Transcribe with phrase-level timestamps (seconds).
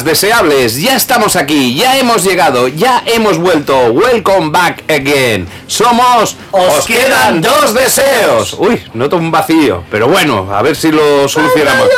[0.00, 0.80] Deseables.
[0.80, 3.92] Ya estamos aquí, ya hemos llegado, ya hemos vuelto.
[3.92, 5.46] Welcome back again.
[5.66, 6.36] Somos.
[6.50, 8.54] Os quedan dos deseos.
[8.58, 11.88] Uy, noto un vacío, pero bueno, a ver si lo solucionamos.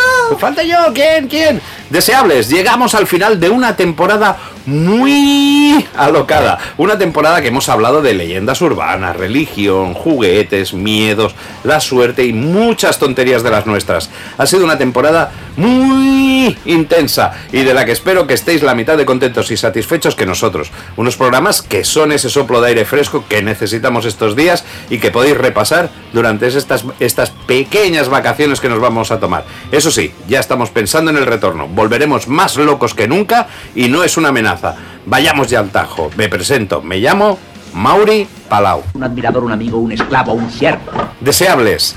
[0.41, 1.29] Falta yo, ¿quién?
[1.29, 1.63] ¿Quién?
[1.89, 6.59] Deseables, llegamos al final de una temporada muy alocada.
[6.77, 12.99] Una temporada que hemos hablado de leyendas urbanas, religión, juguetes, miedos, la suerte y muchas
[12.99, 14.11] tonterías de las nuestras.
[14.39, 18.97] Ha sido una temporada muy intensa y de la que espero que estéis la mitad
[18.97, 20.71] de contentos y satisfechos que nosotros.
[20.97, 25.11] Unos programas que son ese soplo de aire fresco que necesitamos estos días y que
[25.11, 29.45] podéis repasar durante estas, estas pequeñas vacaciones que nos vamos a tomar.
[29.71, 31.69] Eso sí, ya estamos pensando en el retorno.
[31.69, 34.75] Volveremos más locos que nunca y no es una amenaza.
[35.07, 35.71] Vayamos ya al
[36.17, 37.39] Me presento, me llamo
[37.75, 38.83] Mauri Palau.
[38.95, 40.91] un admirador, un amigo, un esclavo, un siervo.
[41.21, 41.97] Deseables.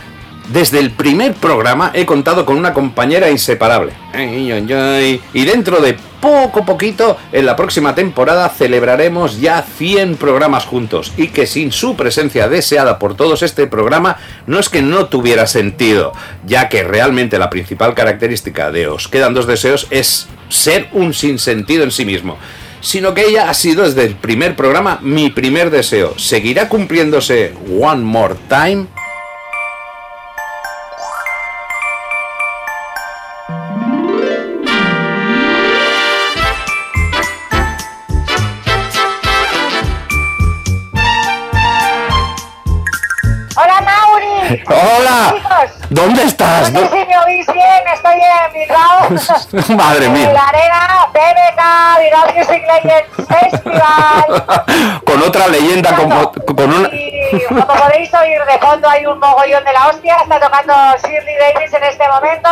[0.52, 3.94] Desde el primer programa he contado con una compañera inseparable.
[5.34, 11.12] Y dentro de poco poquito, en la próxima temporada celebraremos ya 100 programas juntos.
[11.18, 15.48] Y que sin su presencia deseada por todos este programa, no es que no tuviera
[15.48, 16.14] sentido,
[16.46, 21.84] ya que realmente la principal característica de Os quedan dos deseos es ser un sinsentido
[21.84, 22.38] en sí mismo
[22.88, 26.18] sino que ella ha sido desde el primer programa mi primer deseo.
[26.18, 28.88] ¿Seguirá cumpliéndose One More Time?
[43.58, 44.64] Hola Mauri.
[44.66, 45.68] ¡Hola!
[45.90, 46.72] ¿Dónde estás?
[46.72, 48.97] no sé si me oís bien, estoy en Bilbao.
[49.76, 50.32] Madre mía.
[50.34, 51.62] la arena BBK
[52.00, 54.44] Bilbao Music Legends Festival.
[55.06, 56.90] Con otra leyenda, con, con una...
[57.48, 61.74] Como podéis oír de fondo hay un mogollón de la hostia, está tocando Shirley Davis
[61.74, 62.50] en este momento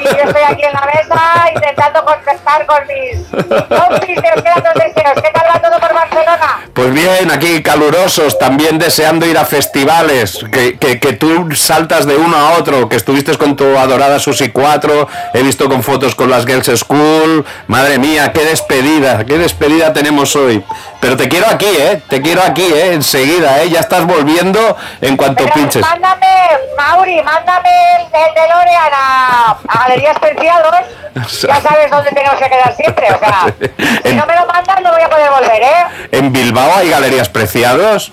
[0.00, 4.62] y yo estoy aquí en la mesa intentando contestar con mis compis que os quedan
[4.62, 5.22] dos deseos.
[5.22, 6.60] ¿Qué tal va todo por Barcelona?
[6.72, 12.16] Pues bien, aquí calurosos, también deseando ir a festivales, que, que, que tú saltas de
[12.16, 16.30] uno a otro, que estuviste con tu adorada Susi 4, he visto con fotos con
[16.30, 20.64] las Girls School, madre mía, qué despedida, qué despedida tenemos hoy.
[21.00, 22.02] Pero te quiero aquí, ¿eh?
[22.08, 22.94] Te quiero aquí, ¿eh?
[22.94, 23.70] Enseguida, ¿eh?
[23.70, 25.82] Ya estás volviendo en cuanto Pero pinches.
[25.82, 26.26] mándame,
[26.76, 30.74] Mauri, mándame el, el DeLorean a, a Galerías Preciados.
[31.46, 33.06] Ya sabes dónde tenemos que quedar siempre.
[33.14, 33.46] O sea,
[34.04, 36.08] si no me lo mandan, no voy a poder volver, ¿eh?
[36.10, 38.10] ¿En Bilbao hay galerías preciados?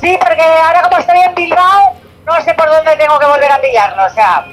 [0.00, 1.94] Sí, porque ahora como estoy en Bilbao,
[2.26, 4.04] no sé por dónde tengo que volver a pillarlo.
[4.04, 4.44] O sea,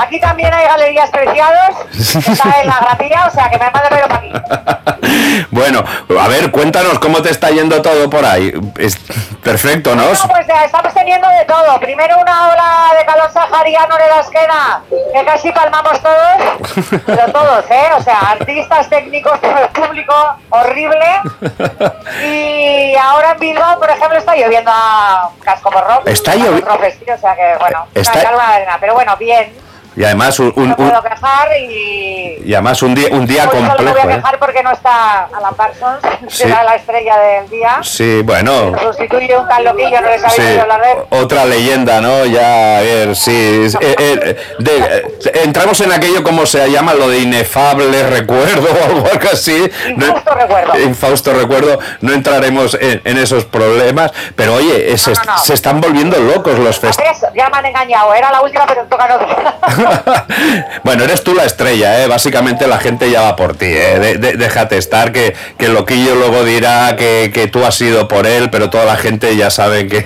[0.00, 1.76] aquí también hay Galerías Preciados.
[2.24, 4.32] que Está en la grapilla, o sea, que me pero para aquí.
[5.50, 5.84] bueno,
[6.20, 8.52] a ver, cuéntanos cómo te está yendo todo por ahí.
[8.78, 8.96] Es
[9.42, 10.04] perfecto, ¿no?
[10.04, 11.78] Bueno, pues ya estamos teniendo de todo.
[11.80, 14.82] Primero una ola de calor sahariano en la esquena,
[15.12, 17.88] que casi palmamos todos, pero todos, ¿eh?
[17.96, 20.14] O sea, artistas, técnicos, todo el público,
[20.50, 21.20] horrible.
[22.24, 26.06] Y ahora en Bilbao, por ejemplo, está lloviendo a casco por rock.
[26.06, 28.76] Está llovi- O sea que, bueno, Está- una calma de arena.
[28.80, 29.52] Pero bueno, bien.
[29.96, 32.42] Y además un, un- No puedo quejar y...
[32.44, 34.16] y además un día un día Hoy complejo, voy a ¿eh?
[34.16, 35.98] quejar porque no está Alan Parsons,
[36.28, 36.44] Sí.
[36.44, 37.78] que era la estrella del día.
[37.82, 38.70] Sí, bueno.
[38.70, 42.24] Lo sustituye un tal loquillo, no les habéis Sí, hablar de otra leyenda, ¿no?
[42.26, 43.66] Ya, a ver, sí.
[43.80, 45.02] eh, eh, de- eh,
[45.44, 46.94] entramos en aquello, como se llama?
[46.94, 48.68] Lo de inefable recuerdo
[49.02, 49.68] o algo así.
[49.96, 50.78] No- Infausto recuerdo.
[50.80, 51.78] Infausto recuerdo.
[52.00, 54.12] No entraremos en, en esos problemas.
[54.36, 55.38] Pero oye, eh, se, No, no, no.
[55.38, 57.20] se están volviendo locos los festivales.
[57.34, 59.08] Ya me han engañado, era la última pero toca.
[60.84, 62.06] bueno, eres tú la estrella, ¿eh?
[62.06, 64.18] Básicamente la gente ya va por ti, ¿eh?
[64.18, 68.50] De- déjate estar, que, que loquillo luego dirá que, que tú has sido por él,
[68.50, 70.04] pero toda la gente ya sabe que,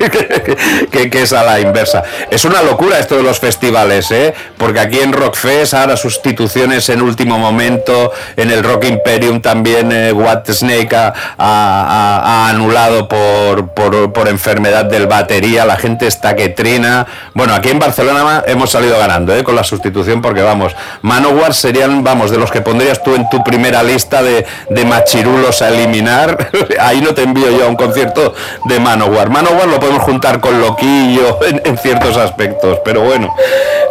[0.91, 2.03] que, que es a la inversa.
[2.31, 4.35] Es una locura esto de los festivales, ¿eh?
[4.59, 10.12] Porque aquí en Rockfest ahora sustituciones en último momento, en el Rock Imperium también eh,
[10.12, 17.06] Watt Snake ha, anulado por, por, enfermedad del batería, la gente está que trina.
[17.35, 19.44] Bueno, aquí en Barcelona hemos salido ganando ¿eh?
[19.44, 23.82] con sustitución porque vamos, Manowar serían, vamos, de los que pondrías tú en tu primera
[23.82, 26.50] lista de, de machirulos a eliminar.
[26.81, 28.34] Ahí no te envío yo a un concierto
[28.64, 29.31] de Manowar.
[29.31, 33.34] Manowar lo podemos juntar con Loquillo en, en ciertos aspectos, pero bueno,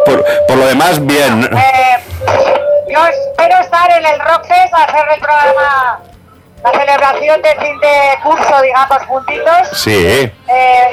[0.05, 1.43] por, por lo demás, bien.
[1.43, 2.03] Eh,
[2.93, 5.99] yo espero estar en el Rockfest a hacer el programa,
[6.63, 7.94] la celebración de fin de
[8.24, 9.68] curso, digamos, juntitos.
[9.74, 9.92] Sí.
[9.95, 10.31] Eh,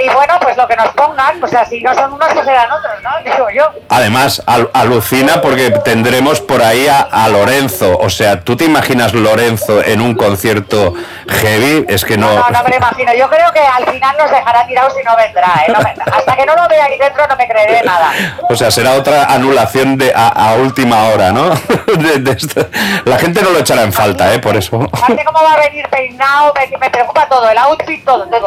[0.05, 2.71] y bueno, pues lo que nos pongan, o sea, si no son unos, pues serán
[2.73, 3.11] otros, ¿no?
[3.31, 3.71] Digo yo.
[3.89, 7.97] Además, al- alucina porque tendremos por ahí a, a Lorenzo.
[7.99, 10.95] O sea, ¿tú te imaginas Lorenzo en un concierto
[11.29, 11.85] heavy?
[11.89, 12.33] Es que no...
[12.35, 13.13] No, no me lo imagino.
[13.15, 15.73] Yo creo que al final nos dejará tirados y no vendrá, ¿eh?
[15.73, 18.13] No me- hasta que no lo vea ahí dentro no me creeré nada.
[18.49, 21.51] O sea, será otra anulación de a, a última hora, ¿no?
[21.97, 22.67] De- de esto.
[23.05, 24.39] La gente no lo echará en falta, ¿eh?
[24.39, 24.79] Por eso.
[24.79, 28.47] Cómo va venir peinado, me, me preocupa todo, el outfit, todo, todo.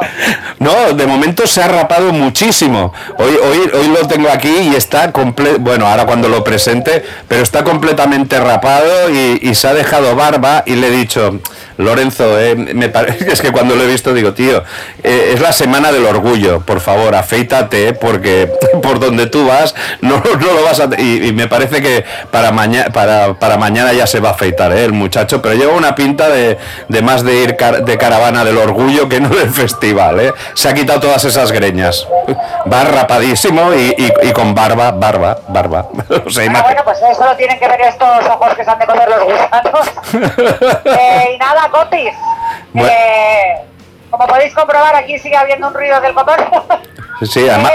[0.59, 2.93] No, de momento se ha rapado muchísimo.
[3.17, 5.59] Hoy, hoy, hoy lo tengo aquí y está completo.
[5.59, 10.63] Bueno, ahora cuando lo presente, pero está completamente rapado y, y se ha dejado barba.
[10.65, 11.39] Y le he dicho,
[11.77, 12.85] Lorenzo, eh, me
[13.27, 14.63] es que cuando lo he visto digo, tío,
[15.03, 16.61] eh, es la semana del orgullo.
[16.61, 18.51] Por favor, afeítate, eh, porque
[18.81, 20.89] por donde tú vas no, no lo vas a.
[20.99, 24.85] Y, me parece que para, mañana para, para mañana ya se va a afeitar, eh,
[24.85, 25.41] el muchacho.
[25.41, 26.57] Pero lleva una pinta de
[27.03, 30.33] más de ir car- de caravana del orgullo que no del festival, eh.
[30.55, 32.07] Se ha quitado todas esas greñas.
[32.71, 35.87] Va rapadísimo y, y- y con barba, barba, barba.
[36.25, 38.79] O sea, Ah, bueno, pues eso lo tienen que ver estos ojos que se han
[38.79, 39.91] de comer los gusanos.
[40.85, 41.69] Eh, y nada.
[42.73, 42.89] Bueno.
[42.91, 43.61] eh,
[44.09, 46.37] como podéis comprobar, aquí sigue habiendo un ruido del motor.
[47.21, 47.71] Sí, además-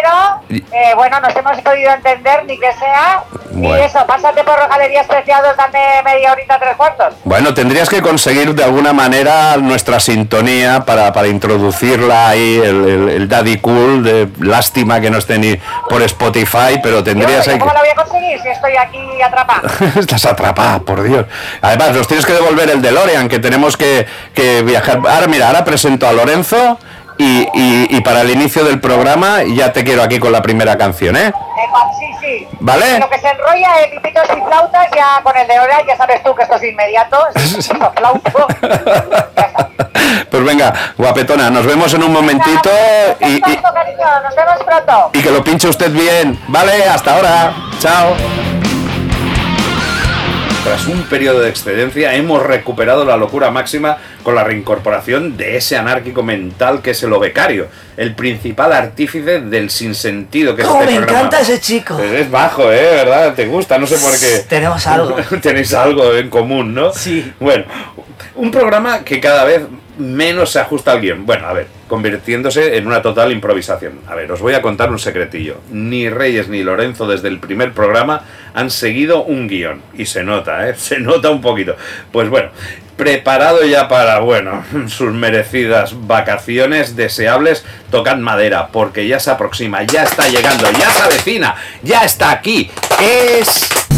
[0.49, 3.23] Pero, eh, bueno, nos hemos podido entender, ni que sea.
[3.51, 3.79] Bueno.
[3.79, 7.15] Y eso, pásate por Galerías Preciados, dame media horita, tres cuartos.
[7.25, 13.09] Bueno, tendrías que conseguir de alguna manera nuestra sintonía para, para introducirla ahí, el, el-
[13.09, 15.59] el Daddy Cool, de lástima que no esté ni
[15.89, 17.75] por Spotify, pero Yo, tendrías ¿yo ahí ¿Cómo que...
[17.75, 19.63] la voy a conseguir si estoy aquí atrapada?
[19.99, 21.25] Estás atrapada, por Dios.
[21.63, 24.99] Además, nos tienes que devolver el DeLorean, que tenemos que, que viajar.
[24.99, 26.79] Ahora, mira, ahora presento a Lorenzo
[27.19, 30.79] y, y- y para el inicio del programa ya te quiero aquí con la primera
[30.79, 31.27] canción, ¿eh?
[31.29, 31.33] Eh,
[31.99, 32.49] sí, sí.
[32.61, 32.99] ¿Vale?
[33.01, 36.23] Lo que se enrolla en pipitos y flautas, ya con el de ahora, ya sabes
[36.23, 37.19] tú que esto es inmediato.
[37.35, 38.47] Es flauto.
[40.31, 42.71] Pues venga, guapetona, nos vemos en un momentito
[43.21, 45.11] y, Nos y- vemos pronto, cariño, Nos vemos pronto.
[45.13, 46.39] y que lo pinche usted bien.
[46.49, 47.53] Vale, hasta ahora.
[47.81, 48.15] Chao.
[50.65, 55.77] Tras un periodo de excedencia hemos recuperado la locura máxima con la reincorporación de ese
[55.77, 60.95] anárquico mental que es el obecario, el principal artífice del sinsentido que es ¡Cómo este
[60.95, 61.21] me programa.
[61.21, 61.97] encanta ese chico!
[61.97, 62.83] Pues es bajo, ¿eh?
[62.97, 63.35] ¿Verdad?
[63.35, 63.79] ¿Te gusta?
[63.79, 64.45] No sé por qué.
[64.49, 65.17] Tenemos algo.
[65.43, 66.93] Tenéis algo en común, ¿no?
[66.93, 67.33] Sí.
[67.41, 67.65] Bueno,
[68.35, 69.63] un programa que cada vez
[69.99, 71.27] menos se ajusta al guion.
[71.27, 74.01] Bueno, a ver, convirtiéndose en una total improvisación.
[74.07, 75.57] A ver, os voy a contar un secretillo.
[75.71, 78.23] Ni Reyes ni Lorenzo desde el primer programa
[78.55, 79.83] han seguido un guion.
[79.95, 80.75] Y se nota, ¿eh?
[80.89, 81.77] Se nota un poquito.
[82.13, 82.51] Pues bueno,
[82.97, 90.05] preparado ya para, bueno, sus merecidas vacaciones deseables, tocad madera, porque ya se aproxima, ya
[90.05, 92.71] está llegando, ya se avecina, ya está aquí.
[93.01, 93.98] Es...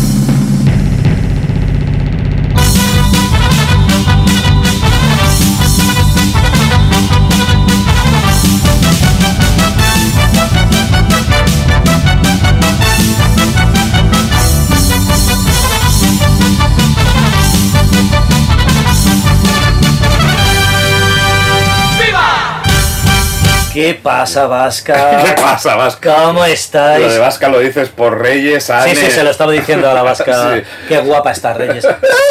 [23.81, 25.23] ¿Qué pasa, Vasca?
[25.25, 26.15] ¿Qué pasa, Vasca?
[26.25, 27.07] ¿Cómo estáis?
[27.07, 28.95] Lo de Vasca lo dices por Reyes, Sí, Anne.
[28.95, 30.51] sí, se lo estaba diciendo a la Vasca.
[30.55, 30.63] Sí.
[30.89, 31.87] Qué guapa está Reyes.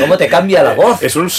[0.00, 1.02] ¿Cómo te cambia la voz?
[1.02, 1.30] Es un,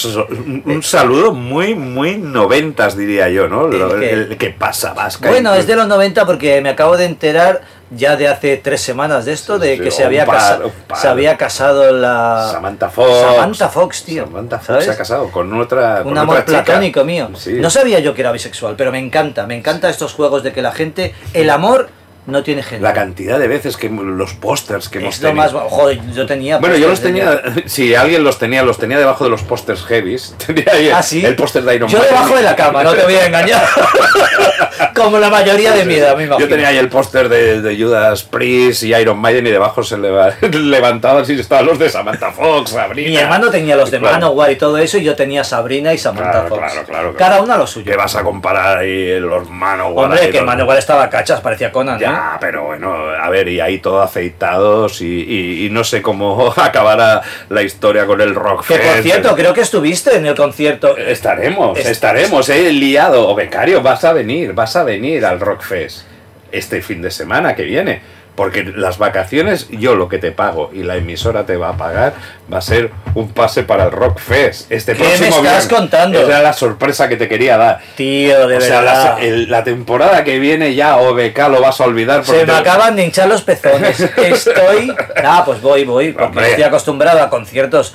[0.66, 3.66] un- saludo muy, muy noventas, diría yo, ¿no?
[3.68, 5.28] ¿El ¿Qué pasa, Vasca?
[5.28, 7.62] Bueno, es de los 90 porque me acabo de enterar
[7.94, 10.60] ya de hace tres semanas de esto, de que se había, par, casa-
[11.00, 12.48] se había casado la...
[12.50, 13.10] Samantha Fox.
[13.20, 14.24] Samantha Fox, tío.
[14.24, 14.84] Samantha Fox ¿sabes?
[14.86, 16.02] se ha casado con otra.
[16.02, 17.30] con Un amor otra platónico mío.
[17.36, 17.52] Sí.
[17.54, 20.62] No sabía yo que era bisexual, pero me encanta, me encanta estos juegos de que
[20.62, 21.90] la gente, el amor
[22.26, 22.84] no tiene género.
[22.84, 25.34] La cantidad de veces que los pósters que hemos tenido.
[25.34, 25.52] más...
[25.52, 26.58] Joder, yo tenía...
[26.58, 29.84] Bueno, yo los de- tenía, si alguien los tenía, los tenía debajo de los pósters
[29.84, 30.34] heavies.
[30.46, 31.24] Tenía ahí el, Ah, sí.
[31.24, 32.14] el póster de Iron Yo Maiden.
[32.14, 33.62] debajo de la cama, no te voy a engañar.
[34.94, 36.46] Como la mayoría de mi edad, me imagino.
[36.46, 39.96] Yo tenía ahí el póster de, de Judas Priest y Iron Maiden y debajo se
[39.96, 43.08] leva- levantaban si estaban los de Samantha Fox, Sabrina.
[43.10, 44.14] Mi hermano tenía los de Claro.
[44.14, 46.60] Manowar y todo eso, y yo tenía Sabrina y Samantha Claro, Fox.
[46.72, 47.90] claro, claro, Cada una lo suyo.
[47.90, 50.06] ¿Qué vas a comparar ahí los Manowar?
[50.06, 51.98] Hombre, que los- Manowar estaba cachas, parecía Conan.
[52.12, 56.52] Ya, pero bueno, a ver, y ahí todo aceitados y, y- y no sé cómo
[56.56, 60.96] acabará la historia con el Rock Que por cierto, creo que estuviste en el concierto.
[60.96, 63.28] Estaremos, Es- estaremos, he liado.
[63.28, 66.06] O becario, vas a venir, vas a venir al Rockfest
[66.50, 68.02] este fin de semana que viene.
[68.34, 72.14] Porque las vacaciones, yo lo que te pago y la emisora te va a pagar
[72.50, 74.72] va a ser un pase para el Rockfest.
[74.72, 75.68] Este ¿Qué me próximo estás viernes.
[75.68, 76.18] contando?
[76.18, 77.80] Era la sorpresa que te quería dar.
[77.94, 79.18] Tío, de o sea, verdad.
[79.18, 82.22] la, el- la temporada que viene ya OBK lo vas a olvidar.
[82.22, 84.00] porque Se me te- acaban de hinchar los pezones.
[84.16, 84.94] Estoy.
[85.22, 86.48] Ah, pues voy, voy, porque Hombre.
[86.50, 87.92] estoy acostumbrado a conciertos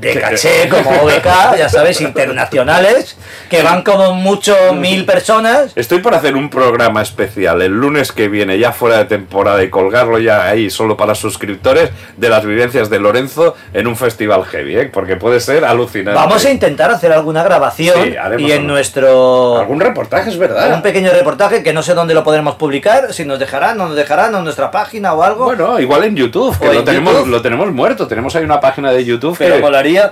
[0.00, 3.16] de caché como OBK, ya sabes, internacionales,
[3.48, 5.72] que van como mucho mil personas.
[5.74, 9.70] Estoy por hacer un programa especial el lunes que viene, ya fuera de temporada, y
[9.70, 14.76] colgarlo ya ahí solo para suscriptores de las vivencias de Lorenzo en un festival heavy,
[14.76, 14.90] ¿eh?
[14.92, 16.18] porque puede ser alucinante.
[16.18, 19.58] Vamos a intentar hacer alguna grabación Sí, y en nuestro.
[19.58, 20.74] Algún reportaje, es verdad.
[20.74, 23.96] Un pequeño reportaje que no sé dónde lo podremos publicar, si nos dejarán, no nos
[23.96, 25.44] dejarán, en nuestra página o algo.
[25.44, 27.28] Bueno, igual en YouTube, que lo en tenemos, YouTube.
[27.30, 28.06] lo tenemos muerto.
[28.06, 29.60] Tenemos ahí una página de YouTube Pero que-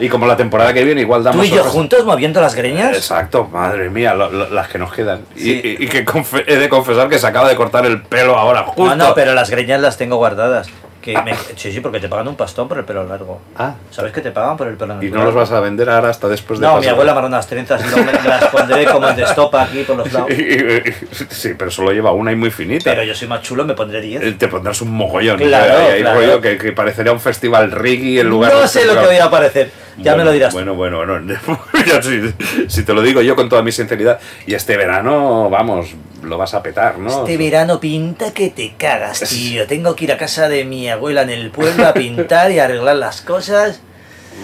[0.01, 1.41] Y como la temporada que viene, igual damos.
[1.41, 2.97] Tú y yo juntos moviendo las greñas.
[2.97, 5.21] Exacto, madre mía, lo- lo- las que nos quedan.
[5.37, 5.77] Y- Sí.
[5.81, 6.05] Y, y que
[6.47, 8.85] he de confesar que se acaba de cortar el pelo ahora, justo.
[8.85, 10.69] No, no, pero las greñas las tengo guardadas.
[11.05, 13.39] Que me- Sí, sí, porque te pagan un pastón por el pelo largo.
[13.59, 15.03] Ah, ¿Sabes que te pagan por el pelo largo?
[15.07, 17.47] y no los vas a vender ahora hasta después de No, mi abuela me unas
[17.47, 20.31] trenzas y luego me las pondré como en estopa aquí por los lados.
[21.29, 22.85] Sí, pero solo lleva una y muy finita.
[22.91, 24.23] Pero yo soy más chulo, me pondré 10.
[24.23, 25.39] Eh, Te pondrás un mogollón.
[25.39, 26.19] Claro, claro.
[26.21, 28.69] rollo que, que parecería un festival reggae en lugar No de.
[28.69, 29.71] sé lo que voy a parecer.
[29.99, 30.53] Ya Bueno, me lo dirás.
[30.55, 30.99] Bueno, bueno,
[32.03, 32.35] si,
[32.69, 34.19] si te lo digo yo con toda mi sinceridad.
[34.47, 35.95] Y este verano, vamos,
[36.25, 37.21] lo vas a petar, ¿no?
[37.21, 39.67] Este verano pinta que te cagas, tío.
[39.67, 42.97] Tengo que ir a casa de mi abuela en el pueblo a pintar y arreglar
[42.97, 43.81] las cosas.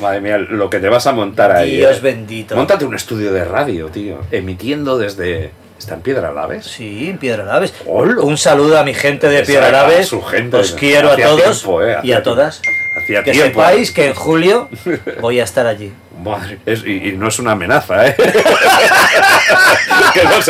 [0.00, 1.78] Madre mía, lo que te vas a montar ahí.
[1.78, 2.00] Dios eh.
[2.00, 2.54] bendito.
[2.54, 4.20] Móntate un estudio de radio, tío.
[4.30, 5.50] Emitiendo desde.
[5.78, 6.66] ¿Está en Piedra Laves?
[6.66, 7.72] Sí, en Piedra Laves.
[7.86, 8.20] Hola.
[8.20, 10.12] Un saludo a mi gente de Piedra Laves.
[10.12, 12.60] Os quiero a todos tiempo, eh, y a todas.
[13.02, 13.60] Hacía Que tiempo.
[13.60, 14.68] sepáis que en julio
[15.20, 15.92] voy a estar allí.
[16.22, 18.14] Madre, es- y, y no es una amenaza, ¿eh?
[20.14, 20.42] que no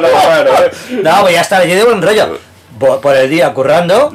[0.00, 0.70] no ¿eh?
[1.02, 2.38] No, voy a estar allí de buen rollo.
[3.00, 4.12] Por el día currando,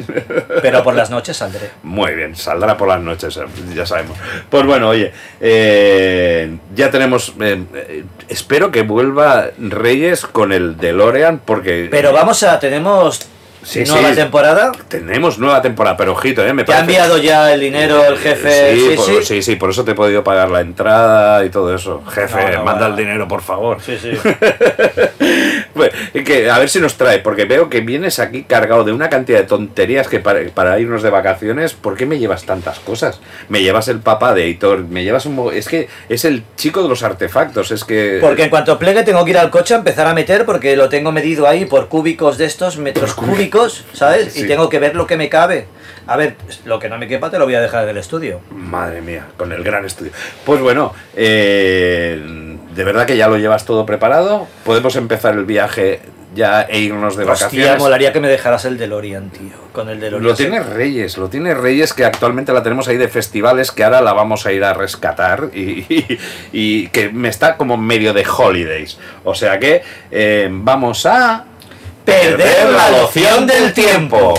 [0.61, 1.71] pero por las noches saldré.
[1.83, 4.17] Muy bien, saldrá por las noches, eh, ya sabemos.
[4.49, 7.33] Pues bueno, oye, eh, ya tenemos.
[7.39, 11.87] eh, espero que vuelva Reyes con el DeLorean, porque.
[11.89, 13.21] Pero vamos a, tenemos
[13.67, 14.15] Sí, nueva sí.
[14.15, 14.71] temporada.
[14.87, 16.53] Tenemos nueva temporada, pero ojito, ¿eh?
[16.53, 18.73] Me Te ha enviado ya el dinero el jefe.
[18.73, 19.55] Sí, Sí, por, sí.
[19.57, 22.01] por eso te he podido pagar la entrada y todo eso.
[22.09, 23.79] Jefe, No, no, manda el dinero, por favor.
[23.81, 24.11] Sí, sí.
[25.75, 25.93] Bueno,
[26.25, 29.37] que, a ver si nos trae, porque veo que vienes aquí cargado de una cantidad
[29.37, 33.19] de tonterías que para, para irnos de vacaciones, ¿por qué me llevas tantas cosas?
[33.49, 35.51] Me llevas el papá de Hitor, me llevas un...
[35.53, 38.17] Es que es el chico de los artefactos, es que...
[38.21, 40.89] Porque en cuanto plegue tengo que ir al coche a empezar a meter porque lo
[40.89, 43.56] tengo medido ahí por cúbicos de estos, metros cúbicos,
[43.93, 44.33] ¿sabes?
[44.33, 44.43] Sí.
[44.43, 45.67] Y tengo que ver lo que me cabe.
[46.05, 46.35] A ver,
[46.65, 48.39] lo que no me quepa te lo voy a dejar en el estudio.
[48.51, 50.11] Madre mía, con el gran estudio.
[50.45, 54.47] Pues bueno, eh, de verdad que ya lo llevas todo preparado.
[54.63, 55.99] Podemos empezar el viaje
[56.35, 57.79] ya e irnos de Hostia, vacaciones.
[57.79, 59.51] molaría que me dejaras el DeLorean, tío.
[59.73, 60.27] Con el DeLorean.
[60.29, 64.01] Lo tiene Reyes, lo tiene Reyes que actualmente la tenemos ahí de festivales que ahora
[64.01, 66.17] la vamos a ir a rescatar y, y-
[66.53, 68.97] y que me está como medio de holidays.
[69.23, 71.45] O sea que eh, vamos a
[72.07, 74.33] Perder la noción del tiempo.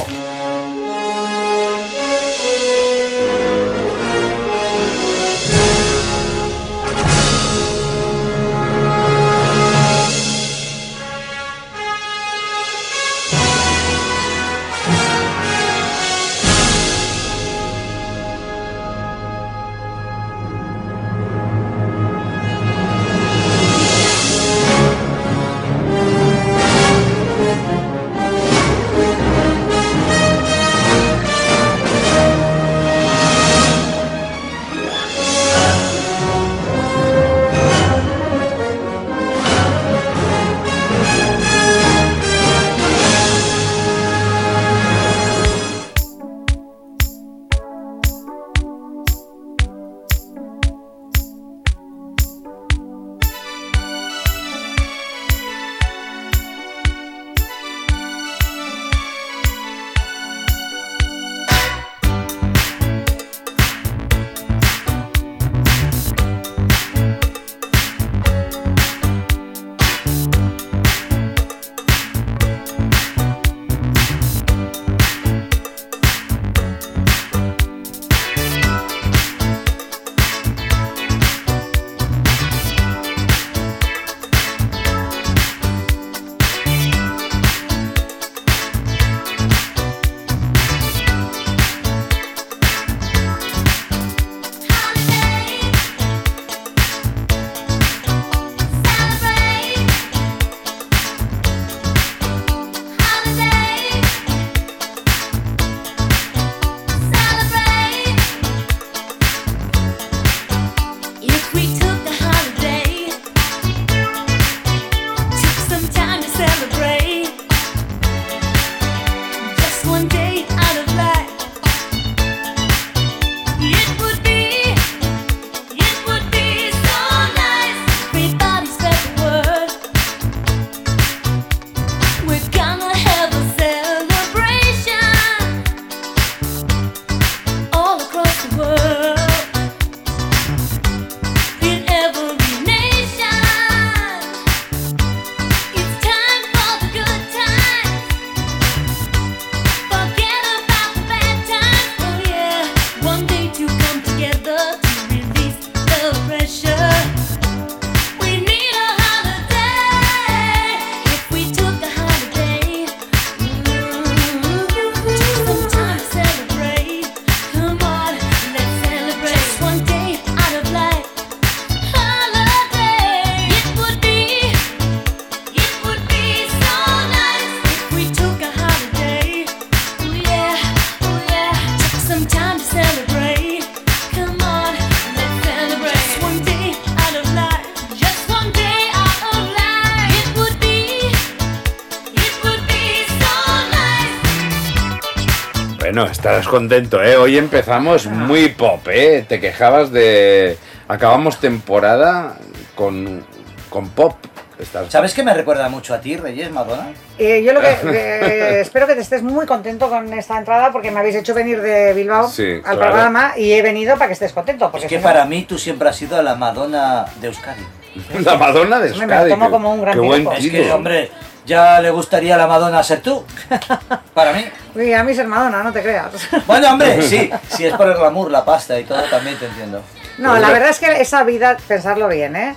[196.48, 197.16] Contento, ¿eh?
[197.16, 199.24] Hoy empezamos muy pop, ¿eh?
[199.28, 200.56] Te quejabas de...
[200.88, 202.36] Acabamos temporada
[202.74, 203.24] con,
[203.68, 204.16] con pop.
[204.58, 206.88] Estás- ¿Sabes que me recuerda mucho a ti, Reyes Madonna?
[207.18, 210.90] Eh, yo lo que eh, espero que te estés muy contento con esta entrada porque
[210.90, 212.80] me habéis hecho venir de Bilbao Sí, al claro.
[212.80, 214.70] programa y he venido para que estés contento.
[214.72, 217.62] Porque Es que si no- para mí tú siempre has sido la Madonna de Euskadi.
[218.24, 219.30] La Madonna de Hombre, me Euskadi.
[219.30, 220.26] lo tomo como un gran Qué buen.
[220.36, 221.10] Es que, hombre,
[221.48, 223.24] ya le gustaría a la Madonna ser tú.
[224.14, 224.44] Para mí.
[224.74, 226.12] Uy, a mí ser Madonna, no te creas.
[226.46, 229.82] Bueno, hombre, sí, si es por el glamour, la pasta y todo, también te entiendo.
[230.18, 232.54] No, la verdad es que esa vida, pensarlo bien, ¿eh?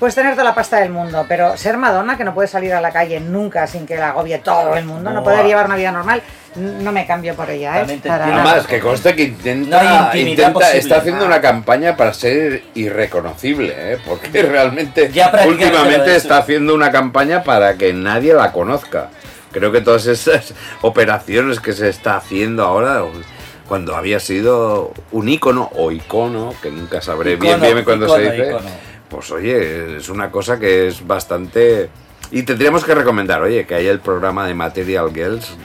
[0.00, 2.80] Puedes tener toda la pasta del mundo, pero ser Madonna, que no puedes salir a
[2.80, 5.92] la calle nunca sin que la agobie todo el mundo, no poder llevar una vida
[5.92, 6.22] normal,
[6.56, 8.00] no me cambio por ella, ¿eh?
[8.02, 8.24] Para.
[8.24, 10.78] Además, que conste que intenta, intenta posible.
[10.78, 13.98] está haciendo una campaña para ser irreconocible, ¿eh?
[14.06, 19.10] porque realmente Ya últimamente está haciendo una campaña para que nadie la conozca.
[19.52, 23.04] Creo que todas esas operaciones que se está haciendo ahora,
[23.68, 28.18] cuando había sido un ícono o icono, que nunca sabré bien Icono, bien cuando icono,
[28.18, 28.89] se dice, icono.
[29.10, 31.90] Pues oye, es una cosa que es bastante...
[32.30, 35.56] Y tendríamos que recomendar, oye, que hay el programa de Material Girls,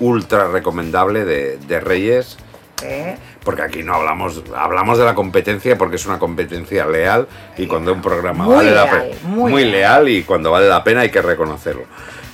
[0.00, 2.38] ultra recomendable de, de Reyes,
[2.82, 3.16] ¿eh?
[3.44, 7.92] porque aquí no hablamos, hablamos de la competencia porque es una competencia leal y cuando
[7.92, 10.04] un programa Muy vale la pena, muy muy, leal.
[10.04, 11.84] leal y cuando vale la pena hay que reconocerlo.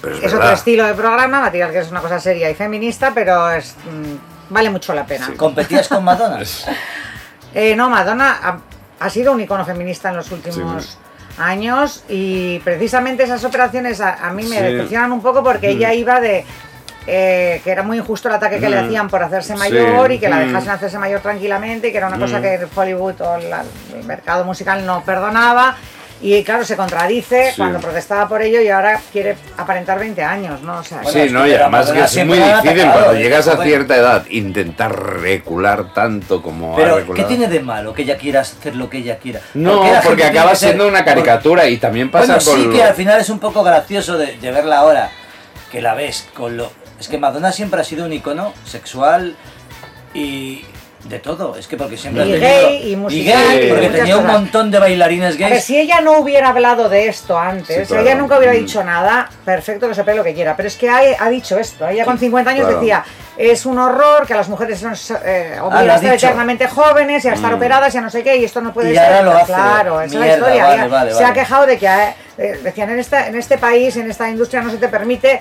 [0.00, 3.50] Pero es, otro estilo de programa, Material, que es una cosa seria y feminista, pero
[3.50, 5.30] es, mm, vale mucho la pena.
[5.36, 6.40] ¿Competías con Madonna?
[7.52, 8.60] Eh, no, Madonna
[9.00, 10.98] ha, sido un icono feminista en los últimos
[11.38, 14.62] años y precisamente esas operaciones a, a mí me Sí.
[14.62, 16.44] decepcionan un poco porque ella iba de...
[17.06, 18.84] eh, que era muy injusto el ataque que le Mm.
[18.84, 19.58] hacían por hacerse Sí.
[19.58, 20.46] mayor y que la Mm.
[20.48, 22.42] dejasen hacerse mayor tranquilamente y que era una cosa Mm.
[22.42, 25.76] que Hollywood o la- el mercado musical no perdonaba
[26.22, 27.56] y claro, se contradice Sí.
[27.56, 30.78] cuando protestaba por ello y ahora quiere aparentar 20 años, ¿no?
[30.80, 33.20] O sea, Sí, es no, y además que Madonna es muy ha difícil atacado, cuando
[33.22, 37.28] llegas a cierta edad intentar recular tanto como ha Pero, ¿qué reculado.
[37.28, 39.40] tiene de malo que ella quiera hacer lo que ella quiera?
[39.54, 42.66] No, ¿Por qué porque acaba ser- siendo una caricatura y también pasa Bueno, con sí
[42.66, 45.10] lo- que al final es un poco gracioso de, de verla ahora,
[45.72, 46.70] que la ves con lo...
[47.00, 49.34] Es que Madonna siempre ha sido un icono sexual
[50.12, 50.64] y
[51.04, 51.56] de todo.
[51.56, 52.88] Es que porque siempre Y gay, tenido...
[52.88, 55.64] y musical, gay, y porque muchas tenía un montón de bailarines A ver, gays.
[55.64, 58.02] si ella no hubiera hablado de esto antes, Sí, si claro.
[58.02, 58.56] ella nunca hubiera Mm.
[58.58, 60.54] dicho nada, perfecto que se pele lo que quiera.
[60.56, 61.88] Pero es que ha, ha dicho esto.
[61.88, 62.80] Ella con 50 años claro.
[62.80, 63.04] decía,
[63.38, 66.26] es un horror que a las mujeres nos eh, Ah, a estar dicho.
[66.26, 67.56] eternamente jóvenes y a estar Mm.
[67.56, 69.04] operadas y a no sé qué, y esto no puede Y ser.
[69.06, 69.46] ahora lo hace.
[69.46, 70.64] Claro, esa es la historia.
[70.64, 71.86] vale, Ella vale, se ha quejado de que,
[72.38, 75.40] eh, decían, en, esta, en este país, en esta industria, no se te permite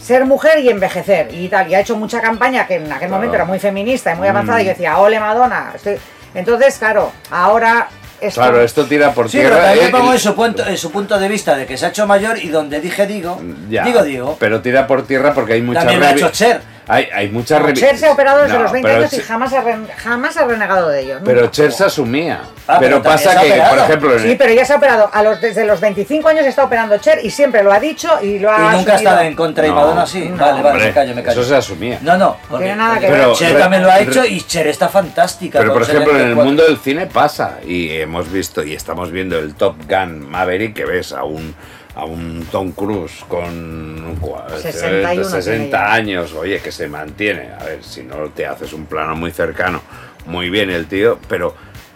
[0.00, 1.70] ser mujer y envejecer y tal.
[1.70, 4.58] Y ha hecho mucha campaña que en aquel momento era muy feminista y muy avanzada.
[4.58, 4.60] Mm.
[4.60, 5.72] Y yo decía, ole Madonna.
[5.74, 5.98] estoy-".
[6.34, 7.88] Entonces, claro, ahora.
[8.20, 9.64] Esto, Claro, esto tira por Sí, pero tierra.
[9.68, 11.90] también eh, pongo en su, punto, en su punto de vista de que se ha
[11.90, 14.36] hecho mayor y donde dije digo, Ya, digo digo.
[14.40, 16.02] Pero tira por tierra porque hay muchas También
[16.88, 19.20] Hay, hay muchas No, Cher se ha operado desde No, los 20 pero años y
[19.20, 21.18] jamás ha, re- jamás ha renegado de ello.
[21.24, 21.52] Pero nunca.
[21.52, 22.40] Cher se asumía.
[22.66, 25.10] Ah, pero pero pasa que, por ejemplo, en Sí, pero ya se ha operado.
[25.12, 28.38] A los, desde los 25 años está operando Cher y siempre lo ha dicho y
[28.38, 30.28] lo ha Y nunca ha estado en contra y No, Madonna sí.
[30.28, 31.40] no, vale, vale, hombre, me callo, me callo.
[31.40, 31.98] Eso se asumía.
[32.02, 33.32] No, no, porque, tiene nada que porque ver.
[33.34, 35.58] Cher Pero- también lo ha re- hecho y Cher está fantástica.
[35.58, 36.44] Pero por ejemplo, en el 74.
[36.44, 40.84] mundo del cine pasa y hemos visto y estamos viendo el Top Gun Maverick que
[40.84, 41.54] ves a un
[41.94, 45.92] a un Tom Cruise con cua- 61 tiene 60 ya.
[45.92, 47.50] años, oye, que se mantiene.
[47.58, 49.80] A ver, si no te haces un plano muy cercano,
[50.26, 51.54] muy bien el tío, pero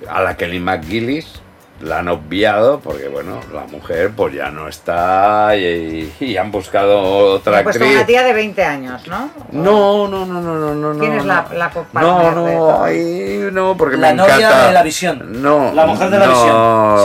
[0.09, 1.41] a la Kelly McGillis
[1.83, 7.01] la han obviado porque, bueno, la mujer pues ya no está y, y han buscado
[7.35, 7.97] otra Ha puesto actriz.
[7.99, 9.31] una tía de 20 años, ¿no?
[9.51, 10.99] No, no, no, no, no, no.
[10.99, 11.59] ¿Quién no, es la- no.
[11.59, 14.67] la co- No, no, ay, no, porque La me novia encanta.
[14.69, 15.43] de la visión.
[15.43, 15.73] No.
[15.75, 16.33] La mujer de la no.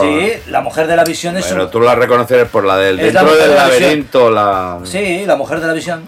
[0.44, 3.00] Sí, la mujer de la visión es Pero un- tú la reconoces por la del
[3.00, 4.78] Es la dentro mujer del de la laberinto, la.
[4.84, 6.02] Sí, la mujer de la visión.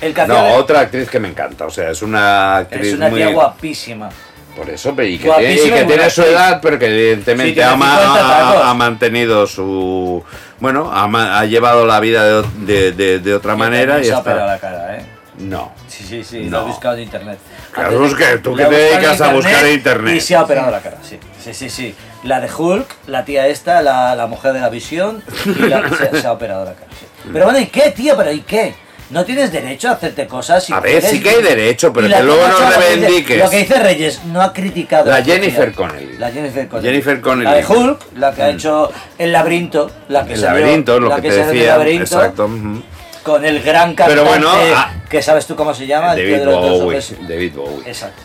[0.00, 2.94] El que No, de- otra actriz que me encanta, o sea, es una actriz es
[2.94, 4.08] una muy tía guapísima.
[4.56, 7.54] Por eso, pero y que, tiene, y que y tiene su edad, pero que evidentemente
[7.54, 8.62] Sí, ha, ma- 50 ha- tacos.
[8.66, 10.22] ha mantenido su
[10.60, 14.34] bueno, ha, llevado la vida de, de- de- de otra manera y se ha está.
[14.46, 15.04] la cara, ¿eh?
[15.38, 15.72] No.
[15.88, 16.58] Sí, sí, sí, No.
[16.60, 17.38] lo he buscado en internet.
[17.72, 20.14] Claro, busque, tú que te dedicas a buscar en internet.
[20.16, 21.18] Y se ha operado la cara, sí.
[21.42, 21.94] Sí, sí, sí.
[22.22, 26.20] La de Hulk, la tía esta, la, la mujer de la visión, y la- se,
[26.20, 26.86] se ha operado la cara.
[26.98, 27.06] sí.
[27.32, 28.16] Pero bueno, ¿y qué, tío?
[28.16, 28.74] ¿Pero y qué?
[29.10, 32.12] No tienes derecho a hacerte cosas si A ver, sí que hay derecho, pero Y
[32.12, 33.38] que luego no esa, lo que dice- reivindiques.
[33.38, 35.10] Lo que dice Reyes, no ha criticado.
[35.10, 35.72] La Jennifer.
[35.72, 36.16] Connelly.
[36.18, 36.88] La Jennifer Connelly.
[36.88, 37.44] Jennifer Connelly.
[37.50, 38.54] La de Hulk, la que ha Mm.
[38.54, 41.72] hecho El laberinto, la que El salió- laberinto, lo la que te decía.
[41.76, 42.46] laberinto, Exacto.
[42.46, 42.82] ujú.
[43.22, 46.44] Con el gran cantante, Pero bueno, ah, que sabes tú cómo se llama, el David
[46.44, 47.00] dos Bowie.
[47.28, 47.82] David Bowie.
[47.88, 48.22] Exacto.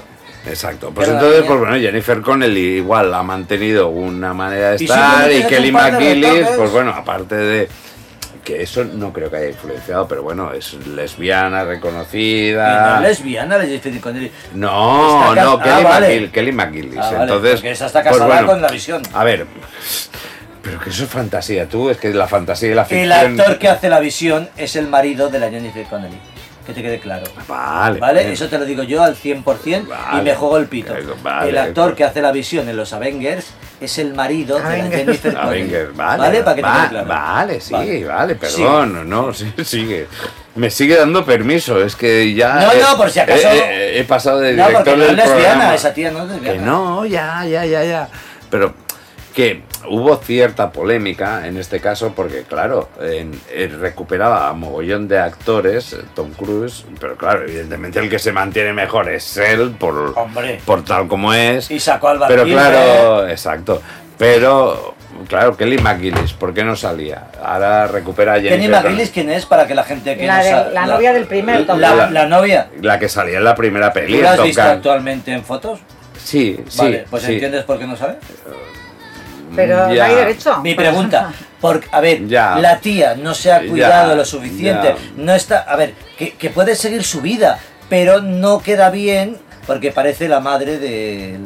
[0.47, 0.91] Exacto.
[0.95, 5.29] Pues Pero entonces, pues bueno, Jennifer Connelly igual ha mantenido una manera de Y estar
[5.31, 7.69] y le Kelly McGillis, pues bueno, aparte de
[8.49, 12.95] que eso no creo que haya influenciado, pero bueno, es lesbiana, Y no reconocida.
[12.97, 14.31] es lesbiana, la Jennifer Connelly.
[14.53, 16.07] No, no, ca- Kelly, ah, vale.
[16.21, 16.97] McGill- Kelly McGillis.
[16.99, 19.01] Ah, vale, Entonces, esa está pues casada bueno, con la visión.
[19.13, 19.45] A ver,
[20.63, 23.11] pero que eso es fantasía, tú, es que la fantasía y la El ficción.
[23.39, 26.17] actor que hace la visión es el marido de la Jennifer Connelly.
[26.69, 27.23] Que te quede claro.
[27.47, 28.19] Vale, ¿Vale?
[28.21, 28.33] bien.
[28.33, 30.21] Eso te lo digo yo al 100% y Vale.
[30.23, 30.93] me juego el pito.
[31.23, 31.49] Vale.
[31.49, 33.47] El actor que hace la visión en los Avengers
[33.81, 34.95] es el marido de la Avengers.
[34.97, 35.63] Jennifer Connelly.
[35.63, 37.07] venga, vale, Para que te quede claro.
[37.07, 38.35] vale, sí, vale, Vale.
[38.35, 40.07] perdón, no, sí, sigue.
[40.55, 42.55] Me sigue dando permiso, es que ya.
[42.55, 43.57] No, he- no, por si acaso- He,
[43.95, 45.75] he- he pasado de No, director porque no es del lesbiana, programa.
[45.75, 46.57] esa tía no es lesbiana.
[46.59, 48.09] Que no, ya, ya, ya, ya.
[48.51, 48.73] Pero
[49.33, 55.19] que hubo cierta polémica en este caso porque, claro, en- en recuperaba a mogollón de
[55.19, 60.13] actores, eh, Tom Cruise, pero claro, evidentemente el que se mantiene mejor es él por,
[60.17, 60.59] Hombre.
[60.65, 61.69] por tal como es.
[61.71, 63.81] Y sacó al Pero claro, exacto.
[64.17, 64.95] Pero,
[65.29, 67.27] claro, Kelly McGillis, ¿por qué no salía?
[67.41, 69.45] Ahora recupera a Jennifer McGillis, ¿quién es?
[69.45, 72.25] Para que la gente que La no de- la novia del primer Top la, la
[72.25, 72.67] novia.
[72.81, 74.17] La que salía en la primera peli.
[74.17, 75.79] ¿Tú la has visto actualmente en fotos?
[76.21, 76.77] Sí, sí.
[76.79, 77.33] vale, pues sí.
[77.33, 78.15] ¿entiendes por qué no sabe?
[79.55, 80.05] Pero no Ya.
[80.05, 80.59] hay derecho.
[80.61, 81.31] Mi pregunta,
[81.61, 82.57] porque, a ver, Ya.
[82.59, 84.95] la tía no se ha Ya, cuidado lo suficiente, ya.
[85.17, 87.59] no está, a ver, que, que puede seguir su vida,
[87.89, 91.39] pero no queda bien porque parece la madre del,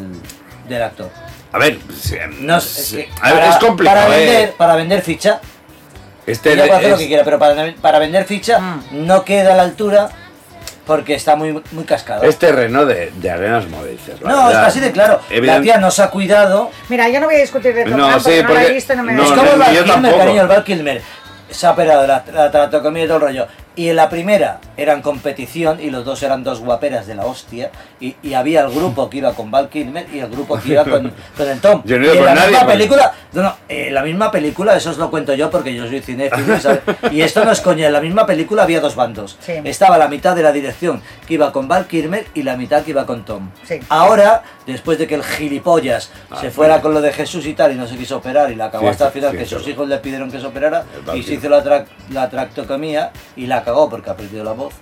[0.67, 1.09] del actor.
[1.51, 1.77] A ver,
[2.39, 3.97] No, es, que A ver, para, es complicado.
[4.07, 4.19] para eh.
[4.25, 5.39] vender, para vender ficha,
[6.25, 9.05] Este ella puede hacer lo que quiera, pero para, para vender ficha Mm.
[9.05, 10.09] no queda a la altura
[10.85, 12.23] porque está muy, muy cascado.
[12.23, 14.19] es terreno de, de arenas movedizas.
[14.21, 15.19] la no, es casi de claro.
[15.29, 16.69] La Evident- tía no se ha cuidado.
[16.89, 18.73] Mira, yo no voy a discutir de Top No, sí, porque no la porque- he
[18.73, 21.01] visto no me no, es da como el Val Kilmer, cariño, el Val Kilmer.
[21.49, 23.47] Se ha operado la, la tratomía y todo el rollo.
[23.75, 27.71] Y en la primera eran competición y los dos eran dos guaperas de la hostia.
[27.99, 30.83] Y, y había el grupo que iba con Val Kilmer y el grupo que iba
[30.83, 31.81] con, con el Tom.
[31.85, 32.75] Yo no he y en con la nadie, misma pues.
[32.77, 36.01] película, no, no, en la misma película, eso os lo cuento yo porque yo soy
[36.01, 36.59] cinéfilo.
[36.59, 36.81] ¿sabes?
[37.11, 39.37] Y esto no es coña, en la misma película había dos bandos.
[39.39, 39.53] Sí.
[39.63, 42.91] Estaba la mitad de la dirección que iba con Val Kilmer y la mitad que
[42.91, 43.49] iba con Tom.
[43.63, 43.79] Sí.
[43.89, 46.83] Ahora, después de que el gilipollas Ah, se fuera pues.
[46.83, 48.89] con lo de Jesús y tal y no se quiso operar y la acabó Sí,
[48.89, 49.55] hasta el final sí, que sí.
[49.55, 50.83] sus hijos le pidieron que se operara
[51.13, 54.73] y se hizo la, tra- la tractocomía y la cagó porque ha perdido la voz.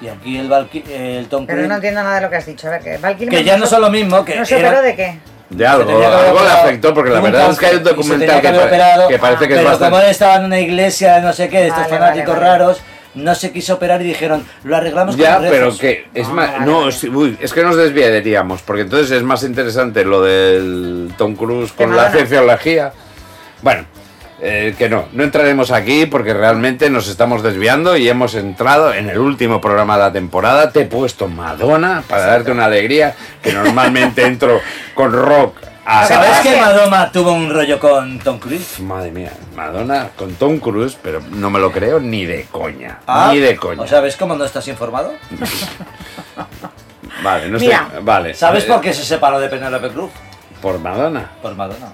[0.00, 2.46] Y aquí el, Val el Tom Pero Cruise, no entiendo nada de lo que has
[2.46, 2.66] dicho.
[2.66, 4.68] A ver, que Val Kilmer que ya no son lo mismo, que ¿No se era-
[4.70, 5.18] operó de qué?
[5.50, 7.50] De algo, se tenía que haber algo le operado, afectó, porque la tuvo un verdad
[7.50, 9.52] es que hay un cáncer y se documental que, haber pa- operado, que parece que
[9.52, 9.90] es pero bastante.
[9.92, 12.58] como él estaba en una iglesia, no sé qué, de estos Vale, fanáticos vale, vale.
[12.58, 12.80] raros,
[13.14, 15.78] no se quiso operar y dijeron, lo arreglamos Ya, con pero rezos".
[15.80, 16.52] que es Ah, más.
[16.54, 16.92] vale, No, vale.
[16.92, 21.70] sí, uy, es que nos desviaríamos, porque entonces es más interesante lo del Tom Cruise
[21.72, 22.12] con la Madonna.
[22.16, 22.92] cienciología.
[23.60, 23.84] Bueno,
[24.44, 29.08] eh, que no, no entraremos aquí porque realmente nos estamos desviando y hemos entrado en
[29.08, 30.72] el último programa de la temporada.
[30.72, 34.60] Te he puesto Madonna para darte una alegría, que normalmente entro
[34.94, 35.58] con rock.
[35.84, 38.80] A, ¿Sabes que Madonna tuvo un rollo con Tom Cruise?
[38.80, 42.98] Madre mía, Madonna con Tom Cruise, pero no me lo creo ni de coña.
[43.06, 43.82] Ah, ni de coña.
[43.82, 45.12] O sea, ¿ves cómo no estás informado?
[47.22, 48.02] vale, no Mira, estoy.
[48.02, 48.34] Vale.
[48.34, 50.10] ¿Sabes eh, por qué se separó de Penélope Cruz?
[50.60, 51.30] Por Madonna.
[51.40, 51.92] Por Madonna.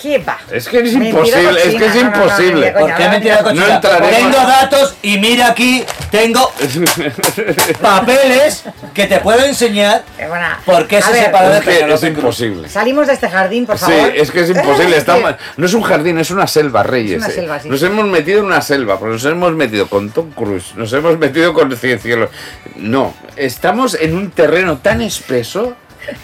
[0.00, 0.38] ¿Qué va?
[0.52, 2.54] Es que es imposible, es que es no, no, no, imposible.
[2.54, 3.42] ni de ¿Por qué no, mentira no.
[3.42, 3.66] cochina?
[3.66, 6.52] No entraremos- Tengo datos y mira aquí, tengo
[7.80, 11.92] papeles que te puedo enseñar Eh, bueno, por qué se ver, separó de Es que
[11.94, 12.68] es imposible.
[12.68, 14.12] Salimos de este jardín, por Sí, favor.
[14.14, 14.96] es que es imposible.
[14.98, 15.36] Estamos- sí.
[15.56, 17.12] no es un jardín, es una selva, Reyes.
[17.12, 17.32] Es una eh.
[17.32, 17.68] selva, sí.
[17.68, 21.18] Nos hemos metido en una selva, porque nos hemos metido con Tom Cruise, nos hemos
[21.18, 22.30] metido con cienciolo.
[22.76, 25.74] No, estamos en un terreno tan espeso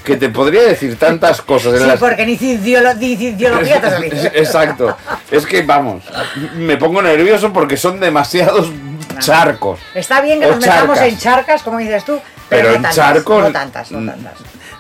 [0.05, 1.75] que te podría decir tantas cosas.
[1.75, 4.14] en Sí, las- porque ni cienciología te salís.
[4.35, 4.97] Exacto.
[5.31, 6.03] Es que vamos,
[6.57, 8.70] me pongo nervioso porque son demasiados
[9.18, 9.81] charcos.
[9.94, 12.97] Está bien que nos metamos en charcas, como dices tú, pero, Pero no en tantas,
[12.97, 13.42] charcos.
[13.44, 14.33] No tantas, no mm, tantas.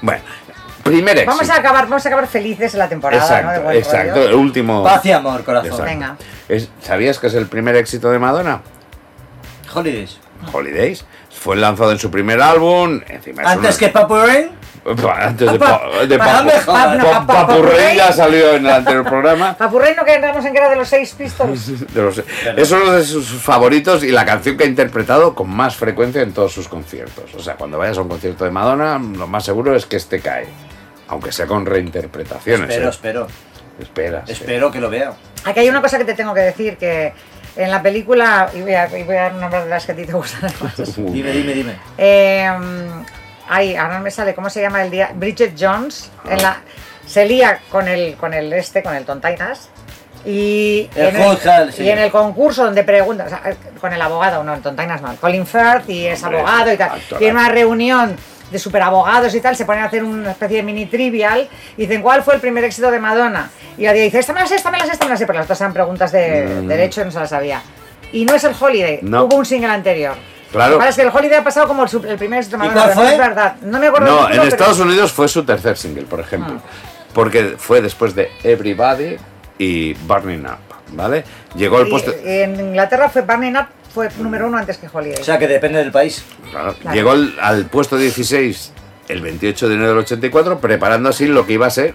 [0.02, 0.22] Bueno,
[0.82, 1.30] primer éxito.
[1.30, 3.48] Vamos a acabar, vamos a acabar felices en la temporada, ¿no?
[3.48, 4.14] Exacto, buen exacto.
[4.14, 4.28] rollo.
[4.28, 4.82] El último.
[4.84, 5.70] Paz y amor, corazón.
[5.70, 5.90] Exacto.
[5.90, 6.16] Venga.
[6.48, 8.60] Es- ¿Sabías que es el primer éxito de Madonna?
[9.74, 10.18] Holidays.
[10.52, 11.04] Holidays.
[11.30, 13.00] Fue lanzado en su primer álbum.
[13.08, 14.50] Encima es Antes una- que Papu Rain,
[14.84, 16.66] Antes de, Pa- pa- de pa- Papu-.
[16.66, 17.96] Pa- Pa- pa- Papurrey Papurrey.
[17.96, 19.54] ya salió en el anterior programa.
[19.58, 21.90] Papurrey no quedamos en que era de los seis pistols.
[21.94, 22.22] De los-
[22.56, 26.32] es uno de sus favoritos y la canción que ha interpretado con más frecuencia en
[26.32, 27.34] todos sus conciertos.
[27.34, 30.20] O sea, cuando vayas a un concierto de Madonna, lo más seguro es que este
[30.20, 30.46] cae.
[31.08, 32.68] Aunque sea con reinterpretaciones.
[32.70, 32.90] espero, ¿eh?
[32.90, 33.26] espero,
[33.78, 34.22] Espera.
[34.26, 35.12] espero que lo vea.
[35.44, 37.12] Aquí hay una cosa que te tengo que decir, que
[37.56, 40.12] en la película, y voy a, y voy a nombrar las que a ti te
[40.12, 40.50] gustan.
[40.96, 41.76] Dime, dime, dime.
[41.98, 42.50] Eh,
[43.48, 45.10] ay, ahora no me sale, ¿cómo se llama el día?
[45.14, 46.58] Bridget Jones, en la,
[47.06, 49.68] se lía con el, con el este, con el Tontainas.
[50.26, 51.82] Y, El en el, sí.
[51.82, 53.42] y en el concurso donde preguntan, o sea,
[53.78, 56.90] con el abogado, no, el Tontainas no, Colin Firth y es Hombre, abogado y tal.
[56.92, 57.22] actorazo.
[57.22, 58.16] Y en una reunión
[58.50, 62.00] de superabogados y tal, se ponen a hacer una especie de mini trivial y dicen,
[62.00, 63.50] ¿cuál fue el primer éxito de Madonna?
[63.76, 65.16] Y la tía dice, esta me la sé, esta me la sé, esta me la
[65.18, 66.68] sé, pero las dos eran preguntas de Mm.
[66.68, 67.60] derecho y no se las sabía.
[68.12, 69.24] Y no es el Holiday, No.
[69.24, 70.14] hubo un single anterior.
[70.54, 70.78] Claro.
[70.78, 72.70] Pasa es que el Holiday ha pasado como el, su- el primer éxito de ¿Y
[72.70, 73.12] cuál pero no fue?
[73.12, 73.56] es verdad.
[73.62, 76.60] No me acuerdo No, en pero- Estados Unidos fue su tercer single, por ejemplo.
[77.12, 79.16] Porque fue después de Everybody
[79.58, 80.58] y Burning Up,
[80.92, 81.24] ¿vale?
[81.54, 82.12] Llegó al puesto...
[82.24, 85.20] en Inglaterra fue Burning Up, fue número uno antes que Holiday.
[85.20, 86.24] O sea que depende del país.
[86.50, 86.94] Claro, Claro.
[86.96, 88.72] Llegó al, al puesto 16
[89.08, 91.94] el 28 de enero del 84, preparando así lo que iba a ser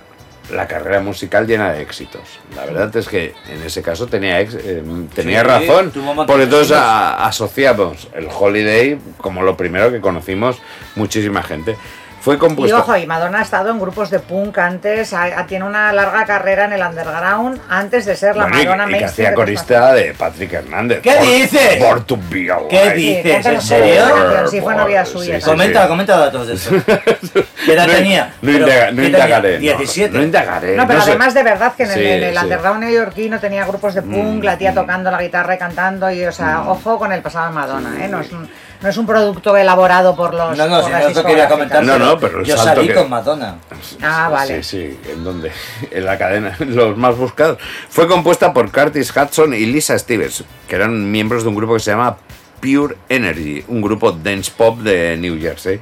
[0.52, 2.22] la carrera musical llena de éxitos.
[2.56, 4.84] La verdad es que en ese caso tenía, ex- eh,
[5.14, 5.92] tenía Sí, razón,
[6.28, 6.72] porque éxitos.
[6.72, 10.58] a- asociamos el Holiday como lo primero que conocimos
[10.96, 11.76] muchísima gente.
[12.22, 12.78] Fue Y compuesto...
[12.78, 16.66] ojo, y Madonna ha estado en grupos de punk antes, ha- tiene una larga carrera
[16.66, 19.28] en el underground antes de ser la Bueno, y- Madonna y, que mainstream.
[19.28, 21.02] hacía corista de Patrick Hernández.
[21.02, 21.80] ¿Qué dices?
[22.06, 22.68] To be alive.
[22.70, 23.46] ¿Qué Sí, dices?
[23.46, 24.04] ¿En serio?
[24.50, 25.40] Sí, fue novia suya.
[25.40, 25.88] sí, comenta, sí.
[25.88, 26.72] comenta datos de eso.
[27.66, 28.34] ¿Qué edad tenía?
[28.42, 29.08] No, Pero, indaga- no ¿qué tenía?
[29.08, 29.54] indagaré.
[29.56, 30.18] no, 17.
[30.18, 30.76] No, indagaré.
[30.76, 31.12] No, pero no sé.
[31.12, 32.40] además de verdad que en el, Sí, en el sí.
[32.40, 36.26] Mm, underground neoyorquino tenía grupos de punk, la tía tocando la guitarra y cantando, y
[36.26, 38.08] o sea, ojo con el pasado de Madonna, ¿eh?
[38.10, 38.50] No es un,
[38.82, 40.58] no es un producto elaborado por los.
[40.58, 41.84] No, no, por si las no eso quería comentar.
[41.84, 43.56] No, no, pero Yo salí que- con Madonna.
[44.02, 44.64] Ah, vale.
[44.64, 45.52] Sí, sí, ¿en dónde?
[45.92, 47.58] En la cadena, los más buscados.
[47.90, 51.80] Fue compuesta por Curtis Hudson y Lisa Stevens, que eran miembros de un grupo que
[51.82, 52.18] se llama
[52.62, 55.80] Pure Energy, un grupo dance pop de New Jersey.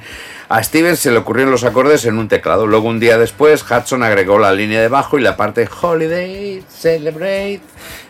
[0.50, 2.66] A Stevens se le ocurrieron los acordes en un teclado.
[2.66, 7.60] Luego, un día después, Hudson agregó la línea de bajo y la parte Holiday, Celebrate.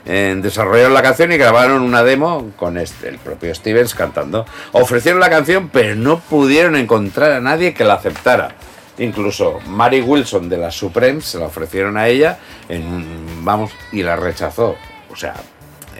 [0.06, 4.46] Eh, desarrollaron la canción y grabaron una demo con este, el propio Stevens cantando.
[4.70, 8.54] Ofrecieron la canción, pero no pudieron encontrar a nadie que la aceptara.
[8.98, 14.14] Incluso Mary Wilson de las Supremes se la ofrecieron a ella en vamos y la
[14.14, 14.76] rechazó.
[15.10, 15.34] O sea,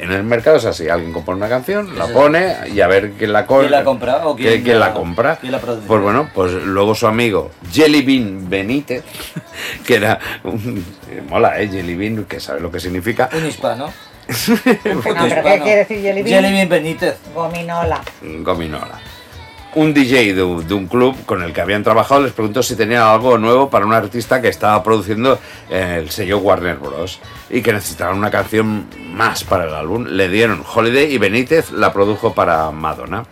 [0.00, 3.32] en el mercado es así, alguien compone una canción, la pone y a ver quién
[3.32, 5.37] la, co- ¿Quién la compra o quién la la- compra.
[5.37, 5.87] quién la produce?
[5.87, 9.04] pues bueno, pues luego su amigo Jelly Bean Benítez,
[9.87, 10.84] que era un,
[11.28, 13.92] mola, eh, Jelly Bean, que sabe lo que significa, Un hispano.
[14.28, 16.42] No, pero ¿qué quiere decir Jelly Bean?
[16.42, 17.16] Jelly Bean Benítez.
[17.34, 18.02] Gominola.
[18.22, 19.00] Gominola.
[19.74, 22.74] Un DJ de, un- de un club con el que habían trabajado les preguntó si
[22.74, 25.38] tenían algo nuevo para un artista que estaba produciendo
[25.70, 27.20] el sello Warner Bros.
[27.50, 30.04] y que necesitaban una canción más para el álbum.
[30.07, 33.24] Le dieron Holiday y Benítez la produjo para Madonna.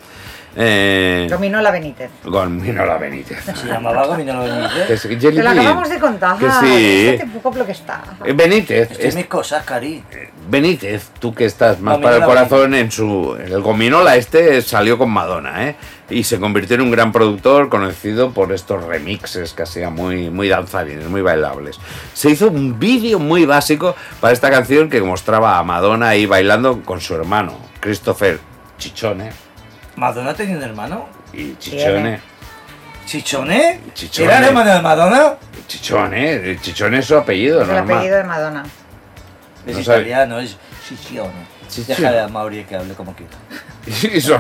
[0.59, 2.11] Eh, Gominola Benítez.
[2.25, 3.45] Gominola Benítez.
[3.45, 5.03] Se llamaba Gominola Que Benítez.
[5.03, 5.59] Jelly Te lo Bean.
[5.59, 6.39] acabamos de contar.
[6.39, 7.09] Que sí.
[7.13, 8.03] Fíjate poco lo que está.
[8.25, 8.91] Eh, Benítez.
[8.99, 10.03] Es mis cosas, Cari.
[10.49, 13.37] Benítez, tú que estás más Gominola para el corazón en su.
[13.39, 15.77] El Gominola este salió con Madonna, ¿eh?
[16.09, 20.49] Y se convirtió en un gran productor conocido por estos remixes que hacía muy, muy
[20.49, 21.81] danzarines, muy bailables.
[22.15, 26.83] Se hizo un vídeo muy básico para esta canción que mostraba a Madonna ahí bailando
[26.83, 28.39] con su hermano, Christopher
[28.79, 29.31] Chichone.
[29.97, 31.09] ¿Madonna tenía un hermano?
[31.33, 32.21] Y Chichone.
[33.07, 33.81] ¿Chichone?
[33.95, 34.27] Chichone.
[34.29, 35.35] ¿Era el hermano de Madonna?
[35.67, 38.65] Chichone, Chichone es su apellido, Es el apellido de Madonna.
[39.67, 39.99] Es No sabe.
[40.03, 40.39] italiano,
[41.69, 41.95] es Chichione.
[41.95, 42.01] Chichione.
[42.01, 43.33] Déjale a Mauri que hable como quiera.
[43.87, 44.35] Y su-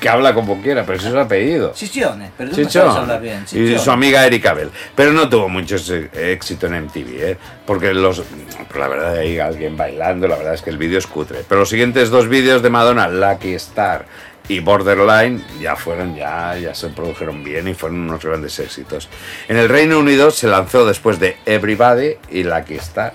[0.00, 1.72] que habla como quiera, pero ese es su apellido.
[1.72, 3.42] Chichione, pero tú sabes hablar bien.
[3.42, 3.78] y Chichione.
[3.78, 4.70] su amiga Erika Bell.
[4.96, 5.76] Pero no tuvo mucho
[6.12, 7.38] éxito en MTV, ¿eh?
[7.66, 8.20] porque los,
[8.76, 11.44] la verdad hay alguien bailando, la verdad es que el vídeo es cutre.
[11.48, 14.06] Pero los siguientes dos vídeos de Madonna, Lucky Star
[14.48, 19.08] y Borderline, ya fueron, ya, ya se produjeron bien y fueron unos grandes éxitos.
[19.46, 23.12] En el Reino Unido se lanzó después de Everybody y Lucky Star.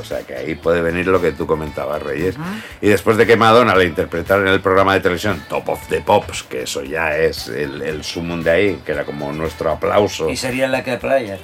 [0.00, 2.34] O sea que ahí puede venir lo que tú comentabas, Reyes.
[2.80, 6.00] Y después de que Madonna la interpretara en el programa de televisión Top of the
[6.00, 10.28] Pops, que eso ya es el, el sumum de ahí, que era como nuestro aplauso.
[10.28, 11.38] Y sería la que player.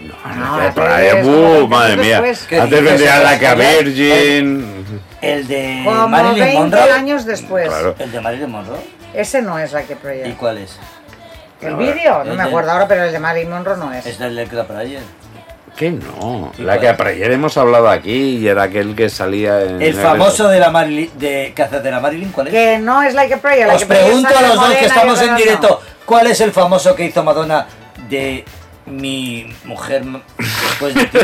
[0.00, 1.52] No, No, la que ¡buh!
[1.58, 2.20] 20 madre mía.
[2.22, 2.46] después.
[2.48, 3.54] ¿Qué Antes vendría la que.
[3.54, 5.00] Virgin.
[5.20, 6.92] El de Como Marilyn 20 Monroe.
[6.92, 7.68] años después.
[7.68, 7.94] Claro.
[7.98, 8.78] El de Marilyn Monroe.
[9.12, 10.36] Ese no es la que ¿Y Project.
[10.38, 10.78] cuál es?
[11.60, 12.18] ¿El vídeo?
[12.24, 14.06] No me del- acuerdo ahora, pero el de Marilyn Monroe no es.
[14.06, 15.02] Es del Lecra Prayer.
[15.76, 16.52] Que no.
[16.58, 19.80] ¿Y La que ayer hemos hablado aquí y era aquel que salía en.
[19.80, 22.52] El famoso de la Marilyn, de que hace de la Marilyn, ¿cuál es?
[22.52, 23.66] Que no es Like a Prayer.
[23.66, 25.36] Like Os a Prayer pregunto a los dos que estamos en no.
[25.36, 27.66] directo, ¿cuál es el famoso que hizo Madonna
[28.08, 28.44] de
[28.86, 30.02] mi mujer
[30.36, 31.18] después de ti?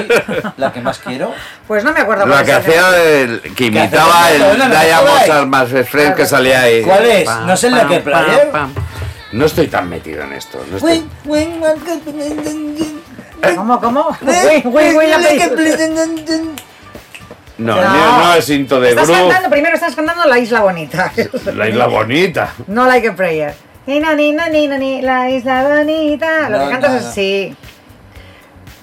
[0.57, 1.35] La que más quiero.
[1.67, 6.25] Pues no me acuerdo La que hacía el, que imitaba el Diamond más Friend que
[6.25, 6.83] salía ahí.
[6.83, 7.29] ¿Cuál es?
[7.29, 8.51] ¿No es el de que Player?
[9.33, 10.65] No estoy tan metido en esto.
[10.71, 11.05] no estoy-
[13.57, 14.17] ¿Cómo, cómo?
[14.21, 16.07] Güey, güey, güey, la película.
[17.59, 17.83] No, No.
[17.83, 19.23] no, no es Into de Estás Groove.
[19.29, 21.11] cantando, primero estás cantando La Isla Bonita.
[21.55, 22.53] La isla bonita.
[22.67, 23.55] No Like a Prayer.
[23.87, 24.33] Ni, ni,
[24.69, 26.49] ni, la isla bonita.
[26.51, 27.57] Lo No, que cantas no, es así.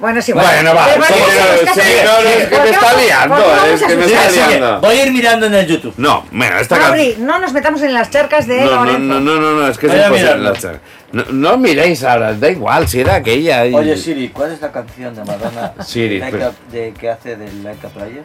[0.03, 0.45] Bueno, es igual.
[0.45, 2.69] Bueno, va, Da sí, igual, no, es que- sí, no, no, es que ¿por me
[2.71, 4.81] está vamos- liando, es a que me está liando.
[4.81, 5.93] Voy a ir mirando en el YouTube.
[5.95, 7.25] No, bueno, esta canción.
[7.25, 9.87] no nos metamos en las charcas de No, no, no, no, no, no, es que
[9.87, 10.19] es imposible.
[10.19, 10.51] mirarlo.
[10.51, 10.79] la cha-
[11.13, 13.65] No, no miréis ahora, da igual, si era aquella.
[13.65, 17.09] y- Oye Siri, ¿cuál es la canción de Madonna Siri, Like pero- a- de, que
[17.09, 18.23] hace del Like a Prayer?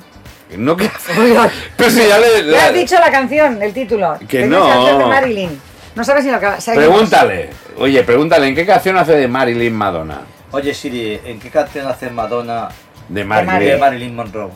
[0.57, 0.85] No, que...
[1.17, 1.37] Uy.
[1.77, 2.43] Pero si ya le...
[2.43, 4.19] Le la- has dicho la canción, el título.
[4.29, 4.65] Que no.
[4.67, 5.61] hacer de Marilyn.
[5.95, 6.57] No sabes ni lo que va.
[6.75, 7.51] Pregúntale.
[7.79, 10.23] Oye, pregúntale, ¿en qué canción hace de Marilyn Madonna?
[10.51, 12.69] Oye Siri, ¿en qué canción hace Madonna
[13.09, 14.51] De de Marilyn Marilyn Monroe?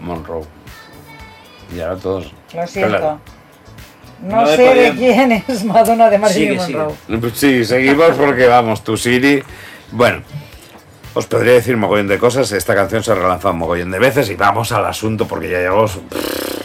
[0.00, 0.44] Monroe.
[1.74, 2.32] Y ahora todos.
[2.54, 2.98] Lo siento.
[2.98, 3.20] Claro.
[4.22, 6.78] No, sé de quién es Madonna de Marilyn Sigue, sigue.
[7.08, 7.32] Monroe.
[7.34, 9.42] Sí, seguimos porque vamos, tu Siri.
[9.90, 10.22] Bueno,
[11.14, 12.52] os podría decir mogollón de cosas.
[12.52, 15.58] Esta canción se ha relanzado un mogollón de veces y vamos al asunto porque ya
[15.58, 15.98] llevamos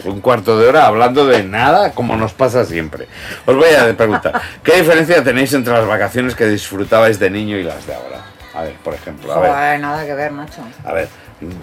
[0.04, 3.08] un cuarto de hora hablando de nada como nos pasa siempre.
[3.46, 7.64] Os voy a preguntar, ¿qué diferencia tenéis entre las vacaciones que disfrutabais de niño y
[7.64, 8.20] las de ahora?
[8.54, 9.50] A ver, por ejemplo, a ver.
[9.50, 10.62] Joder, nada que ver, macho.
[10.84, 11.08] A ver,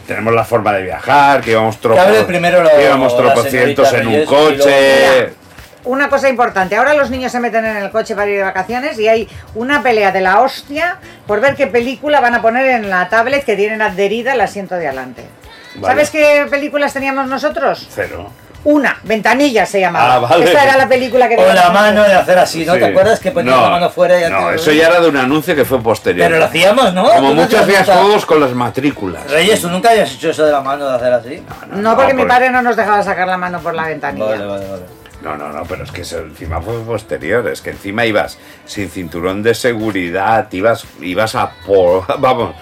[0.07, 4.25] tenemos la forma de viajar, que íbamos hable primero lo- que íbamos tropocientos en un
[4.25, 5.09] coche.
[5.09, 5.33] luego-
[5.83, 8.99] Una cosa importante, ahora los niños se meten en el coche para ir de vacaciones
[8.99, 12.89] y hay una pelea de la hostia por ver qué película van a poner en
[12.89, 15.23] la tablet que tienen adherida al asiento de adelante.
[15.75, 15.93] Vale.
[15.93, 17.87] ¿Sabes qué películas teníamos nosotros?
[17.89, 18.29] Cero.
[18.67, 20.15] Una, Ventanilla se llamaba.
[20.15, 20.43] Ah, vale.
[20.43, 22.73] Esta era la película que O la mano de hacer así, ¿no?
[22.73, 22.79] Sí.
[22.79, 24.99] ¿Te acuerdas que ponías No, la mano fuera y ya No, te- eso ya era
[24.99, 26.27] de un anuncio que fue posterior.
[26.27, 27.03] Pero lo hacíamos, ¿no?
[27.03, 29.31] Como ¿Tú no muchos hacías juegos con las matrículas.
[29.31, 31.43] Reyes, ¿tú nunca habías hecho eso de la mano de hacer así?
[31.71, 34.25] No, porque mi padre no nos dejaba sacar la mano por la ventanilla.
[34.25, 34.83] Vale, vale, vale.
[35.21, 37.47] No, no, no, pero es que eso encima fue posterior.
[37.47, 42.05] Es que encima ibas sin cinturón de seguridad, ibas, ibas a por.
[42.19, 42.53] Vamos,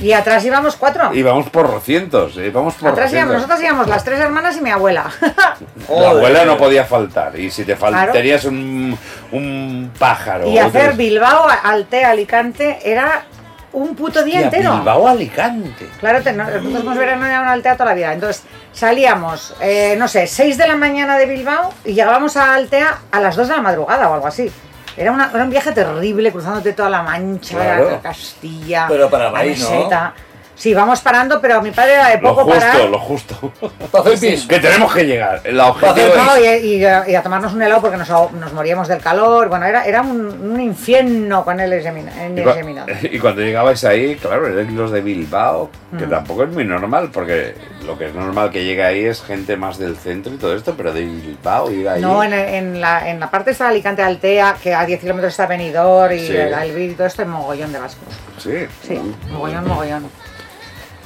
[0.00, 1.14] Y atrás íbamos cuatro.
[1.14, 5.04] íbamos por cientos, íbamos por Atrás íbamos, nosotras íbamos las tres hermanas y mi abuela.
[5.88, 7.38] La abuela no podía faltar.
[7.38, 7.96] Y si te Claro.
[7.96, 8.98] faltarías un,
[9.32, 10.48] un pájaro.
[10.48, 13.24] y otro- hacer Bilbao, Altea, Alicante era
[13.72, 14.74] un puto día Hostia, entero.
[14.76, 15.88] Bilbao Alicante.
[16.00, 18.12] Claro, te- no- nosotros hemos verano en Altea toda la vida.
[18.12, 22.98] Entonces salíamos, eh, no sé, 6 de la mañana de Bilbao y llegábamos a Altea
[23.10, 24.50] a las 2 de la madrugada o algo así.
[24.96, 27.90] Era, una- era un viaje terrible, cruzándote toda la Mancha, Claro.
[27.90, 30.14] la Castilla, Pero para la meseta.
[30.56, 32.88] Sí, vamos parando, pero mi padre era de Lo poco justo, parar.
[32.88, 33.52] lo justo.
[33.92, 34.46] Hacer pis.
[34.46, 35.40] que tenemos que llegar.
[35.42, 36.06] El objetivo
[36.40, 36.62] es.
[36.62, 39.48] y, y a- y a tomarnos un helado porque nos, moríamos del calor.
[39.48, 40.20] Bueno, era, era un,
[40.52, 42.86] un infierno con el Y, examinado.
[43.02, 46.10] y cuando llegabais ahí, claro, eran los de Bilbao, que Mm.
[46.10, 47.56] tampoco es muy normal, porque
[47.86, 50.74] lo que es normal que llegue ahí es gente más del centro y todo esto,
[50.76, 52.00] pero de Bilbao ir ahí.
[52.00, 55.46] No, en, en la, en la parte está Alicante Altea, que a 10 kilómetros está
[55.46, 56.36] Benidorm y Sí.
[56.36, 58.08] el Albir y todo esto, hay mogollón de vascos.
[58.38, 58.66] Sí.
[58.86, 58.98] Sí,
[59.30, 60.10] mogollón, mogollón.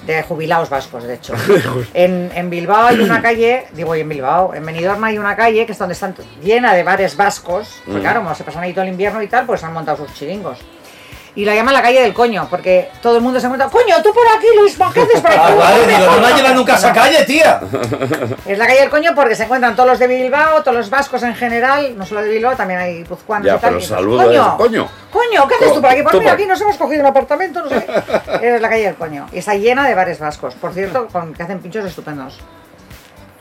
[0.07, 1.35] De jubilados vascos, de hecho.
[1.95, 5.67] En, en Bilbao hay una calle, digo, y en Bilbao, en Benidorm hay una calle
[5.67, 8.03] que es donde están llena de bares vascos, porque Mm.
[8.03, 10.59] claro, como se pasan ahí todo el invierno y tal, pues han montado sus chiringos.
[11.35, 14.13] Y la llaman la calle del coño, porque todo el mundo se encuentra, coño, tú
[14.13, 15.39] por aquí, Luis, ¿qué haces por aquí?
[15.49, 16.37] Ah, vale, digo, no la coño".
[16.37, 17.61] llevan nunca a esa calle, tía.
[18.47, 21.23] Es la calle del coño porque se encuentran todos los de Bilbao, todos los vascos
[21.23, 23.79] en general, no solo de Bilbao, también hay puzcuanos Ya, y tal.
[23.79, 24.89] pero y coño, coño.
[25.13, 26.03] coño, ¿qué haces tú por aquí?
[26.03, 27.87] Pues Tú mira, por- aquí nos hemos cogido un apartamento, no sé.
[28.41, 28.55] qué.
[28.57, 29.27] Es la calle del coño.
[29.33, 32.39] Y está llena de bares vascos, por cierto, con, que hacen pinchos estupendos.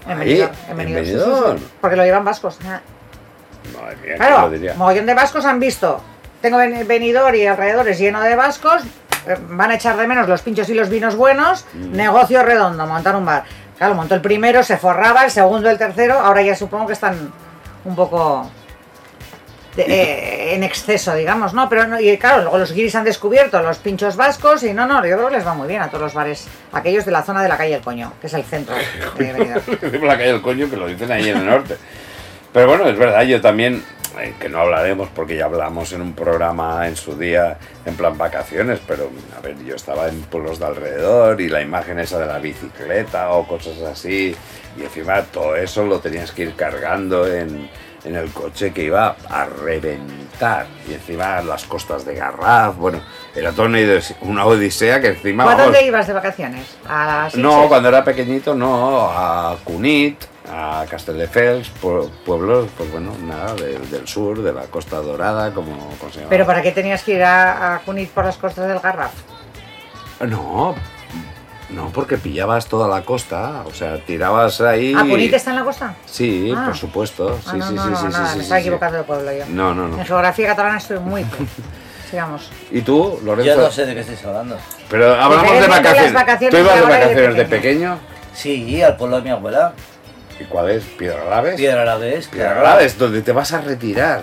[0.07, 1.57] En Benidorm, en Benidorm, sí, sí, Benidorm.
[1.57, 2.57] sí, porque lo llevan vascos.
[2.65, 2.79] Ah.
[3.73, 4.73] Madre mía, ¿quién Claro, lo diría?
[4.75, 6.01] mogollón de vascos han visto.
[6.49, 8.81] Tengo Benidorm y alrededores lleno de vascos.
[9.27, 11.65] eh, Van a echar de menos los pinchos y los vinos buenos.
[11.73, 11.91] Mm.
[11.93, 13.43] Negocio redondo, montar un bar.
[13.77, 16.13] Claro, montó el primero, se forraba, el segundo, el tercero.
[16.17, 17.33] Ahora ya supongo que están
[17.83, 18.49] un poco
[19.75, 21.67] de- eh, en exceso, digamos, ¿no?
[21.67, 25.05] Pero no, y claro, luego los guiris han descubierto los pinchos vascos y no, no,
[25.05, 27.43] yo creo que les va muy bien a todos los bares, aquellos de la zona
[27.43, 28.73] de la calle El Coño, que es el centro
[29.17, 31.77] de la calle del coño que lo dicen ahí en el norte.
[32.57, 33.83] Pero bueno, es verdad, yo también,
[34.19, 38.17] eh, que no hablaremos porque ya hablamos en un programa en su día en plan
[38.17, 42.25] vacaciones, pero a ver, yo estaba en pueblos de alrededor y la imagen esa de
[42.25, 44.35] la bicicleta o cosas así,
[44.75, 47.69] y encima todo eso lo tenías que ir cargando en,
[48.07, 53.01] en el coche que iba a reventar, y encima las costas de Garraf, bueno,
[53.35, 53.69] era toda
[54.21, 55.43] una odisea, que encima...
[55.43, 56.77] ¿Tú a vamos, dónde ibas de vacaciones?
[56.87, 63.53] ¿A no, cuando era pequeñito no, a Cunit, a Castelldefels, pue- pueblos, pues bueno, nada,
[63.55, 66.29] del, del sur, de la Costa Dorada, como, como se llama.
[66.29, 69.11] ¿Pero para qué tenías que ir a, a Cunit por las costas del Garraf?
[70.21, 70.75] No,
[71.69, 74.93] no, porque pillabas toda la costa, o sea, tirabas ahí...
[74.95, 75.95] ¿A Cunit está en la costa?
[76.05, 76.65] Sí, Ah.
[76.67, 78.39] por supuesto, sí, Ah, no, sí, no, sí, no, sí, sí, nada, sí, me sí,
[78.41, 78.67] estaba sí.
[78.67, 79.45] equivocando de pueblo yo.
[79.49, 79.97] No, no, no.
[79.99, 81.25] En geografía catalana estoy muy...
[82.09, 82.49] Sigamos.
[82.71, 83.53] ¿Y tú, Lorenzo?
[83.55, 84.57] Yo no sé de qué estáis hablando.
[84.89, 85.67] Pero hablamos de
[86.13, 86.51] vacaciones.
[86.51, 87.99] ¿Tú ibas de vacaciones de pequeño.
[88.33, 89.73] Sí, al pueblo de mi abuela.
[90.39, 90.85] ¿Y cuál es?
[90.85, 91.55] ¿Piedra Graves?
[91.55, 92.61] Piedra a la vez, Piedra claro.
[92.61, 94.21] Graves, donde te vas a retirar.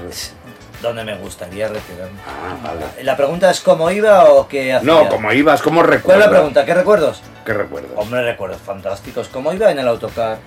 [0.81, 2.19] Donde me gustaría retirarme.
[2.27, 3.05] Ah, vale.
[3.05, 4.91] La pregunta es cómo iba o qué hacía.
[4.91, 6.25] No, como ibas, ¿cómo ¿Cuál recuerdas?
[6.25, 6.65] es la pregunta?
[6.65, 7.23] ¿Qué recuerdos?
[7.45, 7.93] ¿Qué recuerdas?
[7.97, 9.29] Hombre, recuerdos fantásticos.
[9.29, 10.39] ¿Cómo iba en el autocar?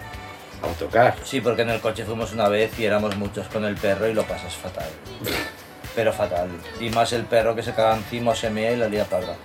[0.63, 1.15] Autocar.
[1.23, 4.13] Sí, porque en el coche fuimos una vez y éramos muchos con el perro y
[4.13, 4.89] lo pasas fatal.
[5.95, 6.49] Pero fatal.
[6.79, 9.35] Y más el perro que se caga encima, se mea y la lía parda.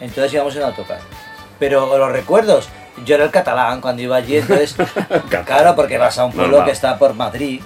[0.00, 0.98] Entonces íbamos en autocar.
[1.58, 2.68] Pero los recuerdos,
[3.04, 4.76] yo era el catalán cuando iba allí, entonces,
[5.46, 6.66] claro, porque vas a un pueblo Normal.
[6.66, 7.60] que está por Madrid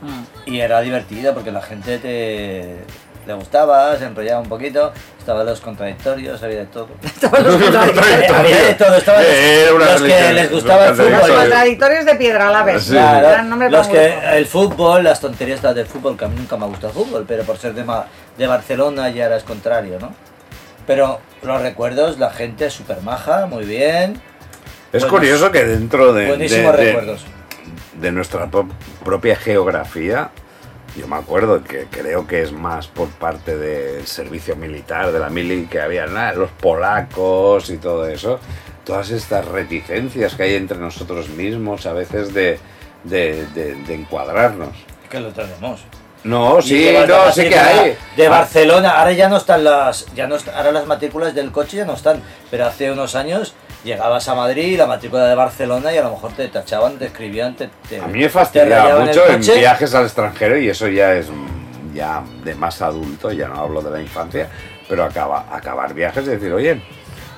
[0.00, 0.24] Mm.
[0.50, 2.78] y era divertido porque la gente te
[3.26, 6.88] le gustaba, se enrollaba un poquito, estaban los contradictorios, había de todo.
[7.20, 8.30] Todos los contradictorios.
[8.32, 12.04] había de todo, estaban los, una los que les gustaba el Los contradictorios.
[12.04, 12.18] fútbol.
[12.18, 12.80] de.
[12.80, 12.90] Sí.
[12.92, 16.36] Claro, Gran nombre los que el fútbol, las tonterías estas del fútbol, que a mí
[16.36, 18.06] nunca me ha gustado el fútbol, pero por ser de, Ma-
[18.38, 20.14] de Barcelona ya era es contrario, ¿no?
[20.86, 24.22] Pero los recuerdos, la gente súper maja, muy bien,
[24.92, 27.24] Es Buenos- curioso que dentro de, de, buenísimos de- recuerdos.
[27.94, 28.68] de nuestra pro-
[29.04, 30.30] propia geografía,
[30.96, 35.28] yo me acuerdo que creo que es más por parte del servicio militar, de la
[35.30, 38.40] mili, que había nada, los polacos y todo eso,
[38.84, 42.58] todas estas reticencias que hay entre nosotros mismos a veces de,
[43.04, 44.70] de, de- de encuadrarnos.
[45.10, 45.84] Que lo tenemos.
[46.24, 47.96] No, sí, no, sí que hay.
[48.16, 50.06] De Ah, Barcelona, ahora ya no están las.
[50.16, 52.20] Ya no ahora las matrículas del coche ya no están.
[52.50, 53.54] Pero hace unos años
[53.86, 57.54] llegabas a Madrid, la matrícula de Barcelona y a lo mejor te tachaban, te escribían,
[57.56, 57.70] te.
[57.88, 60.88] te- A mí me te fastidia rayaban el mucho en viajes al extranjero y eso
[60.88, 61.28] ya es
[61.94, 64.48] ya de más adulto, ya no hablo de la infancia,
[64.86, 66.82] pero acaba, acabar viajes y decir, oye,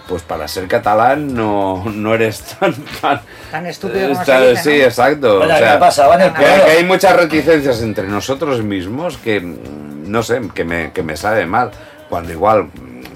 [0.09, 2.74] pues para ser catalán no, no eres tan...
[3.01, 3.20] tan
[3.53, 4.84] Tan estúpido como tan- se dice, Sí, ¿no?
[4.84, 5.36] exacto.
[5.38, 9.16] Bueno, o ¿qué sea, pasaba en el que, que hay muchas reticencias entre nosotros mismos
[9.18, 11.70] que, no sé, que me, que me sabe mal.
[12.09, 12.70] Cuando igual,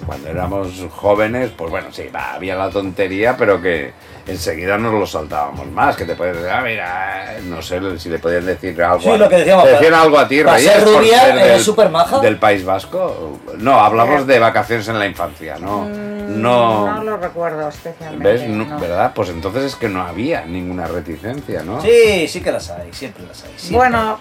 [0.07, 3.93] cuando éramos jóvenes, pues bueno, sí, va, había la tontería, pero que
[4.27, 5.97] enseguida nos lo saltábamos más.
[5.97, 9.01] Que te puedes decir, ah, mira, no sé si le podían decir algo.
[9.01, 11.61] Sí, a- lo que decíamos, te decían algo a ti, Reyes, ser rubia, ser del-
[11.61, 12.21] supermaja.
[12.21, 13.39] Del País Vasco.
[13.59, 15.85] No, hablamos de vacaciones en la infancia, ¿no?
[15.87, 16.87] No.
[16.87, 18.25] Mm, No lo recuerdo especialmente.
[18.29, 18.49] ¿Ves?
[18.49, 18.79] No, no.
[18.79, 19.13] ¿Verdad?
[19.15, 21.81] Pues entonces es que no había ninguna reticencia, ¿no?
[21.83, 23.51] Sí, sí que las hay, siempre las hay.
[23.57, 23.77] siempre.
[23.77, 24.19] Bueno,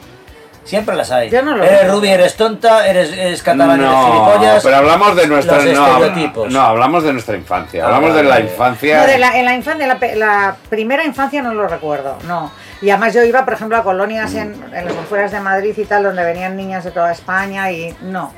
[0.63, 1.29] Siempre las hay.
[1.29, 4.63] Yo no lo eres rubia, eres tonta, eres, eres catalán, eres No, gilipollas.
[4.63, 7.83] pero hablamos de nuestra no, no, hablamos de nuestra infancia.
[7.83, 8.99] Ah, Hablamos de la infancia.
[9.01, 12.51] no, de la- en la infancia, la, la primera infancia no lo recuerdo, no.
[12.79, 15.85] Y además yo iba, por ejemplo, a colonias en, en las afueras de Madrid y
[15.85, 18.31] tal, donde venían niñas de toda España y no.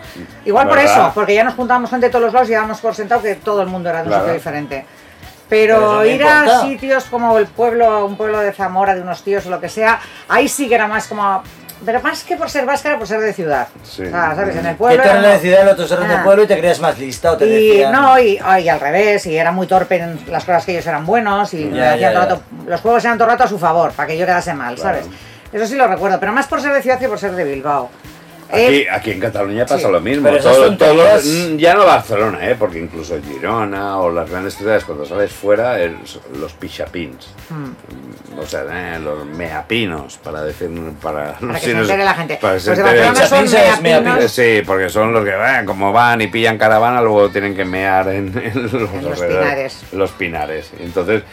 [0.45, 2.95] Igual por eso, porque ya nos juntábamos gente de todos los lados y dábamos por
[2.95, 4.85] sentado que todo el mundo era de un sitio diferente.
[5.49, 9.49] Pero ir a sitios como el pueblo, un pueblo de Zamora, de unos tíos o
[9.49, 9.99] lo que sea,
[10.29, 11.43] ahí sí que era más como...
[11.85, 13.67] Pero más que por ser vasca, era por ser de ciudad.
[13.83, 14.03] Sí.
[14.03, 14.55] O sea, ¿sabes?
[14.55, 15.03] En el Que pueblo...
[15.03, 16.23] tú era eres de ciudad, el otro eres de Ah.
[16.23, 17.91] pueblo y te creías más lista o te y decían...
[17.91, 20.87] no, y, oh, y al revés, y era muy torpe en las cosas que ellos
[20.87, 23.59] eran buenos, y Ya, ya, todo rato- los juegos eran todo el rato a su
[23.59, 24.99] favor, para que yo quedase mal, Claro.
[24.99, 25.13] ¿sabes?
[25.51, 27.89] Eso sí lo recuerdo, pero más por ser de ciudad que por ser de Bilbao.
[28.53, 29.91] Aquí, Eh, aquí en Cataluña pasa sí.
[29.91, 30.29] lo mismo.
[30.29, 32.55] Todo- todo- tonterías- mm, ya no Barcelona, ¿eh?
[32.57, 35.97] porque incluso Girona o las grandes ciudades, cuando sales fuera, el-
[36.39, 37.29] los pichapins.
[37.49, 38.39] mm.
[38.39, 40.69] O sea, eh, los meapinos, para decir.
[41.01, 42.37] Para, Para que si se no entere la gente.
[42.41, 44.23] para que Los se Barcelona son meapinos.
[44.23, 47.63] Eh, Sí, porque son los que van, como van y pillan caravana, luego tienen que
[47.65, 49.83] mear en, en los, los alrededores, pinares.
[49.93, 50.71] Los pinares.
[50.79, 51.23] Entonces,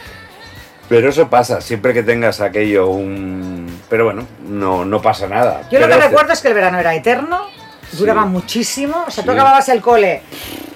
[0.90, 3.80] pero eso pasa, siempre que tengas aquello un...
[3.88, 5.62] Pero bueno, no, no pasa nada.
[5.70, 7.46] Yo lo que recuerdo es que el verano era eterno,
[7.92, 8.28] duraba Sí.
[8.28, 10.22] muchísimo, o sea, tú acababas el cole,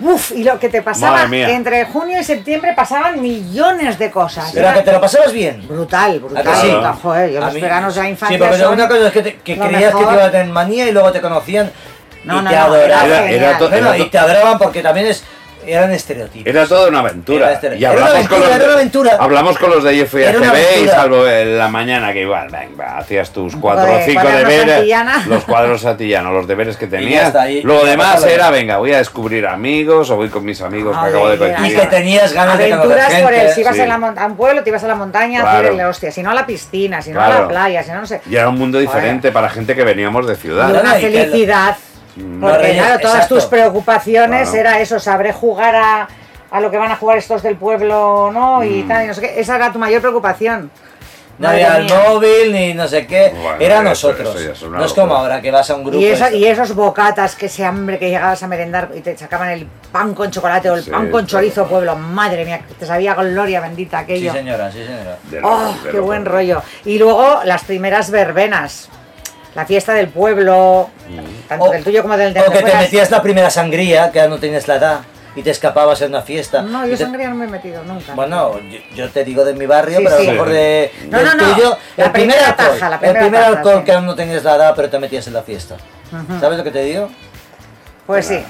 [0.00, 4.50] uff, y lo que te pasaba entre junio y septiembre pasaban millones de cosas.
[4.54, 5.66] Pero Era que te lo pasabas bien.
[5.68, 6.70] Brutal, brutal, ¿A que sí?
[6.70, 9.12] brutal, joder, yo A los mí- veranos de infancia Sí, porque son- una cosa es
[9.12, 10.06] que, te- que creías que mejor.
[10.08, 11.70] te iban a tener manía y luego te conocían
[12.24, 13.10] No, y no, te no, adoraban.
[13.28, 15.24] era Bueno, era y te adoraban porque también es,
[15.66, 16.46] eran estereotipos.
[16.46, 17.52] Era toda una aventura.
[17.60, 19.16] Era y era una hablamos con aventura, los era una aventura.
[19.20, 20.94] Hablamos con los de una AGB y aventura.
[20.94, 25.24] salvo en la mañana que igual, venga, hacías tus cuatro o de cinco deberes, Santillana.
[25.26, 27.28] los cuadros santillanos, los deberes que tenías.
[27.28, 30.60] está, y- Lo y demás era, venga, voy a descubrir amigos o voy con mis
[30.62, 31.80] amigos que acabo de era- Y coincidir.
[31.80, 33.46] que tenías ganas de Aventuras por gente.
[33.46, 33.80] el, si ibas sí.
[33.82, 35.58] a, la a un pueblo, te ibas a la montaña a Claro.
[35.68, 37.42] hacer el hostia, si no a la piscina, si no a Claro.
[37.42, 38.20] la playa, si no, no sé.
[38.28, 40.70] Y era un mundo diferente para gente que veníamos de ciudad.
[40.70, 41.76] Una y que lo- felicidad.
[42.40, 43.34] Porque claro, todas exacto.
[43.36, 44.60] tus preocupaciones Claro.
[44.68, 46.08] era eso, sabré jugar a,
[46.50, 48.62] a lo que van a jugar estos del pueblo, ¿no?
[48.62, 48.88] Y Mm.
[48.88, 49.40] tal, y no sé qué.
[49.40, 50.70] Esa era tu mayor preocupación.
[51.36, 53.32] No Madre había el móvil ni no sé qué.
[53.34, 54.36] Bueno, era eso- nosotros.
[54.40, 55.98] eso es no es como ahora que vas a un grupo.
[55.98, 56.36] Y, eso- esto.
[56.36, 60.14] y esos bocatas, que ese hambre que llegabas a merendar y te sacaban el pan
[60.14, 61.26] con chocolate o el Sí, pan con claro.
[61.26, 64.32] chorizo, pueblo, madre mía, te sabía gloria bendita Sí, aquello.
[64.32, 65.18] señora, sí, señora.
[65.28, 66.62] De ¡Oh, qué buen rollo!
[66.84, 68.88] Y luego las primeras verbenas.
[69.54, 70.90] La fiesta del pueblo,
[71.48, 72.82] tanto O- del tuyo como del de O que te fueras.
[72.82, 75.00] metías la primera sangría, que ya no tenías la edad,
[75.36, 76.62] y te escapabas en una fiesta.
[76.62, 78.14] No, yo te- sangría no me he metido nunca.
[78.14, 81.18] Bueno, yo, yo te digo de mi barrio, Sí, pero a lo mejor de, No,
[81.18, 81.52] del no, no.
[81.54, 81.78] tuyo.
[81.96, 83.84] La el primer primera alcohol, taja, la el primer taja, alcohol sí.
[83.84, 85.76] que aún no tenías la edad, pero te metías en la fiesta.
[86.40, 87.08] ¿Sabes lo que te digo?
[88.06, 88.42] Pues sí.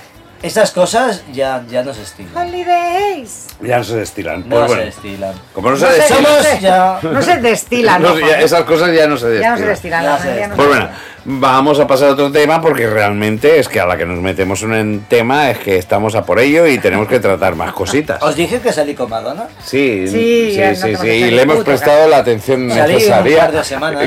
[0.42, 2.36] Esas cosas ya, ya no se estilan.
[2.36, 3.46] Holidays.
[3.62, 4.40] Ya no se destilan.
[4.46, 5.34] No Pues se bueno, destilan.
[5.54, 6.60] como no se No sé, destilan, sé.
[6.60, 8.02] ya- No se destilan.
[8.02, 9.42] no, ya esas cosas ya no se destilan.
[9.42, 10.02] Ya no se destilan.
[10.04, 10.88] Ya se Pues se bueno.
[11.26, 14.62] Vamos a pasar a otro tema porque realmente es que a la que nos metemos
[14.62, 18.22] en un tema es que estamos a por ello y tenemos que tratar más cositas.
[18.22, 19.44] ¿Os dije que salí con Madonna?
[19.64, 23.50] Sí, Sí, sí, no sí, y le hemos prestado la atención Salí necesaria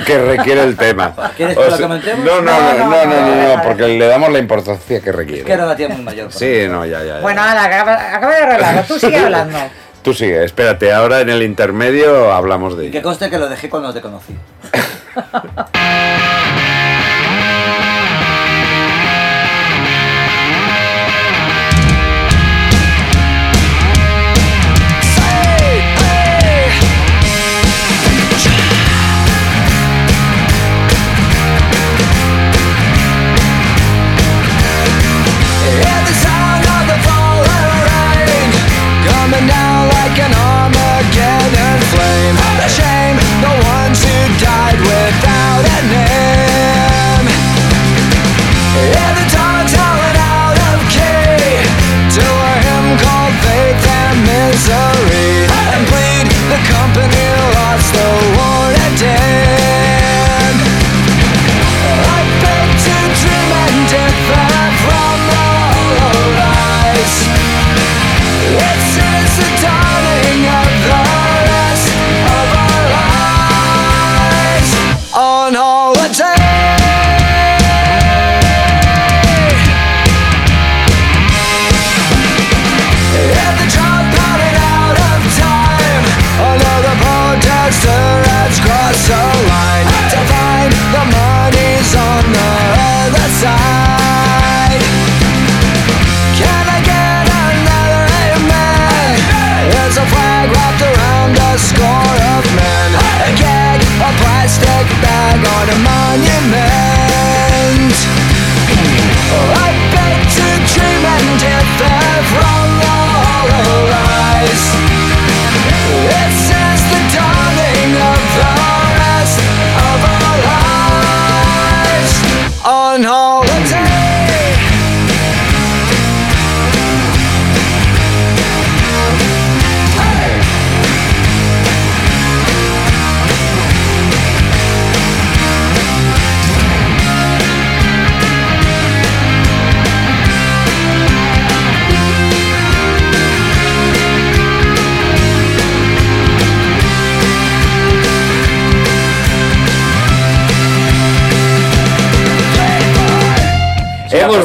[0.06, 1.14] que requiere el tema.
[1.36, 2.26] ¿Quieres O que lo comentemos?
[2.26, 5.02] No, no, no, No, no, no, no, no, no, deja, porque le damos la importancia
[5.02, 5.44] que requiere.
[5.44, 6.32] Que era una tía muy mayor.
[6.32, 6.68] Sí, mí.
[6.68, 7.16] no, ya, ya.
[7.16, 7.20] ya.
[7.22, 8.82] Bueno, Ala, acaba, acaba de arreglarlo.
[8.88, 9.58] Tú sigue hablando.
[10.04, 13.04] Tú sigue, espérate, ahora en el intermedio hablamos de Que ello.
[13.08, 14.34] conste que lo dejé cuando te conocí.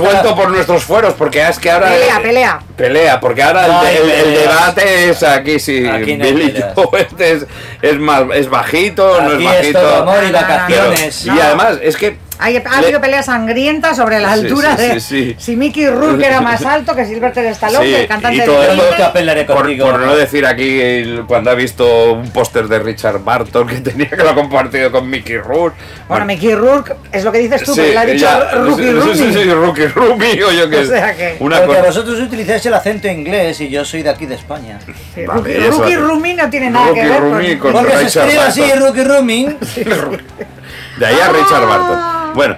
[0.02, 1.88] vuelto por nuestros fueros porque es que ahora...
[1.88, 2.58] Pelea, pelea.
[2.76, 4.50] Pelea, porque ahora el, No el- el peleas.
[4.50, 5.86] debate es aquí sí.
[5.88, 6.62] Aquí no Billy.
[6.74, 7.46] Joe este es,
[7.80, 9.80] es más, es bajito, no Aquí es es bajito.
[9.80, 11.26] todo amor y No, no, no, pero- vacaciones.
[11.26, 14.82] y además, es que Hay, ha Le- habido peleas sangrientas sobre la Sí, altura sí,
[14.82, 15.36] de sí, sí.
[15.38, 18.46] si Mickey Rourke era más alto que Sylvester Stallone, Sí, que el cantante y de
[18.46, 19.12] todo Yo esto-
[19.46, 19.86] Por, contigo.
[19.90, 24.16] por no decir aquí cuando ha visto un póster de Richard Barton que tenía que
[24.16, 25.76] lo ha compartido con Mickey Rourke.
[26.08, 28.82] Bueno, Mickey Rourke es lo que dices tú, Sí, pero le ha dicho ya, Rookie
[28.82, 29.14] sí, Rooney.
[29.16, 29.50] Sí, sí,
[29.94, 31.86] Rookie o yo qué O sea que- Una Porque cosa.
[31.86, 34.78] vosotros utilizáis el acento inglés y yo soy de aquí de España.
[35.14, 37.72] Sí, Vale, Rookie, Rooney no tiene nada Rookie que ver con...
[37.72, 38.72] con- Porque se Richard escribe así.
[38.80, 39.56] Rookie Rooming.
[40.98, 42.34] De ahí a Richard Barton.
[42.34, 42.56] Bueno,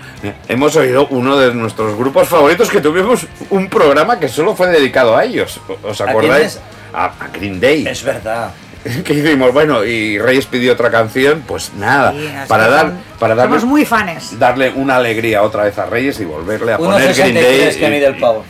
[0.48, 5.16] hemos oído uno de nuestros grupos favoritos que tuvimos un programa que solo fue dedicado
[5.16, 5.60] a ellos.
[5.82, 6.60] ¿Os ¿A acordáis?
[6.92, 7.86] A, a Green Day.
[7.86, 8.50] Es verdad.
[9.04, 9.52] que hicimos?
[9.52, 13.84] Bueno, y Reyes pidió otra canción, pues nada, Sí, para dar, para darle, Somos muy
[13.86, 14.38] fanes.
[14.38, 17.76] darle una alegría otra vez a Reyes y volverle a poner Green 1,63 Day.
[17.78, 18.44] que mide el pavo.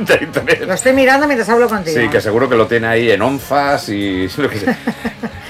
[0.06, 0.66] 63.
[0.66, 2.00] Lo estoy mirando mientras hablo contigo.
[2.00, 4.78] Sí, que seguro que lo tiene ahí en onzas y lo que sea.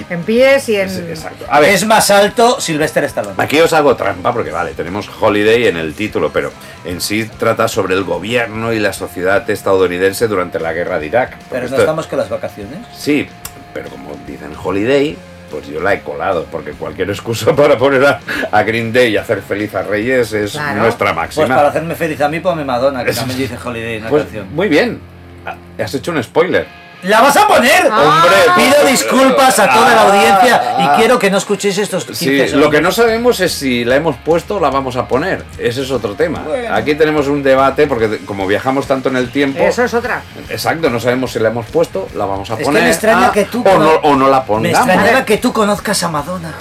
[0.09, 0.89] En pies y en...
[0.89, 1.47] Sí, Exacto.
[1.49, 3.35] A ver, Es más alto Sylvester Stallone.
[3.39, 6.53] Aquí os hago trampa porque vale, tenemos Holiday en el título, pero
[6.85, 11.37] en sí trata sobre el gobierno y la sociedad estadounidense durante la guerra de Irak.
[11.51, 12.87] Pero no esto- estamos con las vacaciones.
[12.97, 13.27] Sí,
[13.75, 15.17] pero como dicen Holiday,
[15.51, 18.21] pues yo la he colado, porque cualquier excusa para poner a,
[18.51, 20.83] a Green Day y hacer feliz a Reyes es Claro.
[20.83, 21.49] nuestra Pues máxima.
[21.57, 24.55] para hacerme feliz a mí, ponme Madonna, que también dice Holiday en la Pues, canción.
[24.55, 25.01] muy bien,
[25.45, 26.67] Ah, has hecho un spoiler.
[27.07, 27.89] ¡La vas a poner!
[27.91, 28.23] Ah.
[28.25, 30.95] Hombre, Pido disculpas a toda la Ah, audiencia ah.
[30.95, 32.61] y quiero que no escuchéis estos 15 Sí, segundos.
[32.61, 35.45] lo que no sabemos es si la hemos puesto o la vamos a poner.
[35.59, 36.41] Ese es otro tema.
[36.41, 36.75] Bueno.
[36.75, 40.23] Aquí tenemos un debate porque como viajamos tanto en el tiempo, Eso es otra.
[40.49, 43.29] exacto, no sabemos si la hemos puesto, la vamos a Es que poner me extraña
[43.29, 46.09] ah, que tú o no, cono- o no la Me extrañaba que tú conozcas a
[46.09, 46.53] Madonna.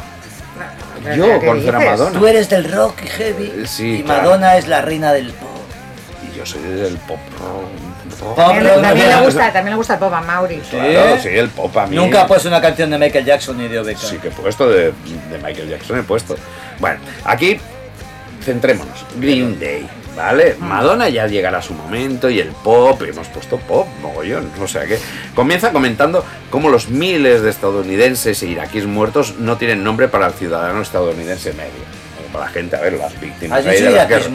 [1.15, 1.79] Yo ¿Qué conocer a?
[1.79, 2.19] Madonna.
[2.19, 3.53] Tú eres del rock y heavy.
[3.67, 4.23] Sí, y claro.
[4.23, 5.49] Madonna es la reina del pop.
[6.33, 7.69] Y yo soy del pop rock.
[8.19, 10.57] Pop También, rock, también no, le gusta, también le gusta el pop a Mauri.
[10.69, 11.95] Claro, sí, el pop a mí.
[11.95, 13.99] Nunca ha puesto una canción de Michael Jackson ni de Obeca.
[13.99, 16.35] Sí que he puesto de, de Michael Jackson, he puesto.
[16.79, 17.59] Bueno, aquí
[18.43, 19.05] centrémonos.
[19.17, 20.55] Green Day, ¿vale?
[20.59, 24.49] Madonna ya llegará su momento y el pop, hemos puesto pop, mogollón.
[24.61, 24.99] O sea que
[25.33, 30.33] comienza comentando cómo los miles de estadounidenses e iraquíes muertos no tienen nombre para el
[30.33, 32.05] ciudadano estadounidense medio.
[32.31, 33.59] Para la gente, a ver, las víctimas.
[33.59, 34.29] ¿Has dicho de las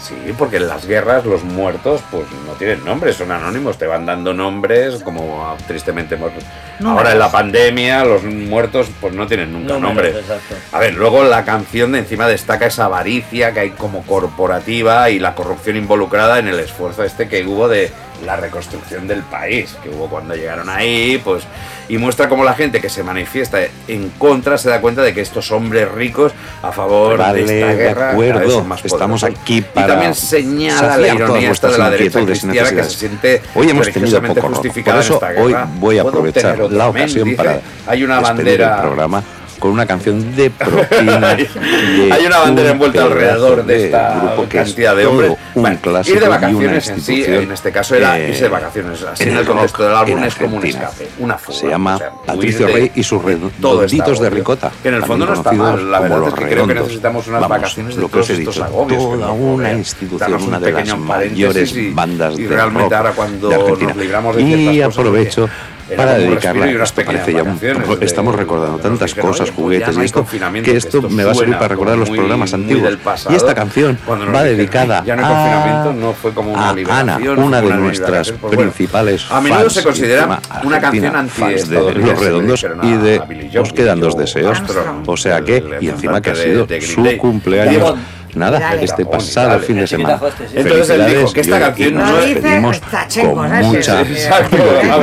[0.00, 4.06] Sí, porque en las guerras los muertos pues no tienen nombres, son anónimos, te van
[4.06, 6.32] dando nombres como ah, tristemente hemos...
[6.78, 6.98] Números.
[6.98, 10.08] Ahora en la pandemia los muertos pues no tienen nunca Números, nombre.
[10.18, 10.54] exacto.
[10.72, 15.18] A ver, luego la canción de encima destaca esa avaricia que hay como corporativa y
[15.18, 17.92] la corrupción involucrada en el esfuerzo este que hubo de
[18.24, 21.44] la reconstrucción del país, que hubo cuando llegaron ahí, pues,
[21.88, 23.58] y muestra cómo la gente que se manifiesta
[23.88, 27.66] en contra se da cuenta de que estos hombres ricos a favor Vale, de esta
[27.68, 28.50] de guerra cada acuerdo.
[28.50, 32.26] son más Estamos aquí y para también señala la ironía esta de la derecha y
[32.26, 35.68] cristiana que se siente Hoy hemos tenido poco justificada por eso en esta hoy guerra.
[35.78, 37.36] voy a aprovechar la ocasión dice.
[37.36, 39.22] para hay una bandera el programa
[39.60, 41.28] con una canción de propina.
[41.30, 45.30] Hay- de hay una bandera envuelta alrededor de esta grupo que es cantidad de hombres.
[45.54, 48.48] Un Bueno, clásico ir de vacaciones en sí, en este caso era eh, irse de
[48.48, 49.02] vacaciones.
[49.02, 51.58] Así en, el el contexto del álbum es como un escape, una fuga.
[51.58, 54.30] Se llama o sea, Patricio de Rey y sus redonditos de agobio.
[54.30, 54.72] ricota.
[54.82, 55.90] Que en el fondo no está mal.
[55.90, 58.30] La verdad es que creo que necesitamos unas Vamos, vacaciones de lo que todos os
[58.30, 62.82] he estos dicho, agobios toda una institución, un una de las mayores bandas de realmente
[62.84, 63.94] rock ahora cuando de nos Argentina.
[64.02, 65.48] libramos de y aprovecho
[65.96, 69.52] para dedicarla y unas parece ya un- de- estamos recordando nos tantas dijeron, cosas "Oye,
[69.52, 70.26] pues ya juguetes no y esto
[70.64, 72.96] que esto esto me va a servir para recordar los muy- programas antiguos.
[72.96, 73.32] pasado".
[73.32, 73.98] y esta canción
[74.34, 78.30] va dedicada "Ya no a- confinamiento", no fue como una a Ana una de nuestras
[78.32, 78.58] pues bueno.
[78.72, 83.72] principales A menudo fans se considera una canción fans de los redondos y de os
[83.72, 84.62] quedan dos deseos.
[85.06, 87.94] O sea que y encima que ha sido de- de su cumpleaños
[88.34, 88.84] nada Dale.
[88.84, 89.62] este pasado dale.
[89.66, 90.20] fin de semana.
[90.54, 93.66] Entonces él dijo que esta canción no nos Tachenko, con ¿sabes?
[93.66, 94.04] mucha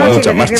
[0.04, 0.52] mucha más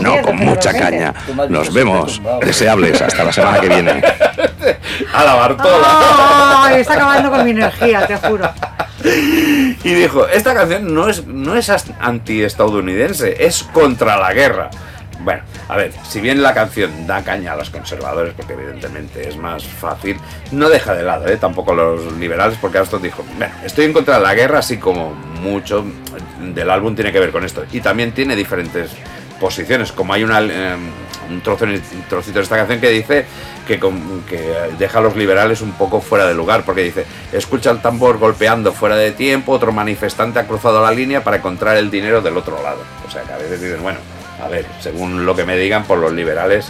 [0.00, 4.02] no con mucha caña has nos vemos deseables hasta la semana que viene
[5.14, 6.64] a la Bartola.
[6.64, 8.50] Ay, está acabando con mi energía, te juro.
[9.04, 11.70] Y dijo, esta canción no es, no es
[12.00, 14.70] anti-estadounidense, es contra la guerra.
[15.24, 19.36] Bueno, a ver, si bien la canción da caña a los conservadores, porque evidentemente es
[19.38, 20.18] más fácil,
[20.52, 21.38] no deja de lado, ¿eh?
[21.38, 25.12] tampoco los liberales, porque Aston dijo, bueno, estoy en contra de la guerra, así como
[25.40, 25.82] mucho
[26.40, 27.64] del álbum tiene que ver con esto.
[27.72, 28.90] Y también tiene diferentes
[29.40, 30.76] posiciones, como hay eh,
[31.30, 33.24] un, trozo, un trocito de esta canción que dice
[33.66, 37.70] que, con- que deja a los liberales un poco fuera de lugar, porque dice, escucha
[37.70, 41.90] el tambor golpeando fuera de tiempo, otro manifestante ha cruzado la línea para encontrar el
[41.90, 42.82] dinero del otro lado.
[43.06, 43.98] O sea que a veces dicen, bueno,
[44.44, 46.66] a ver, según lo que me digan, por los liberales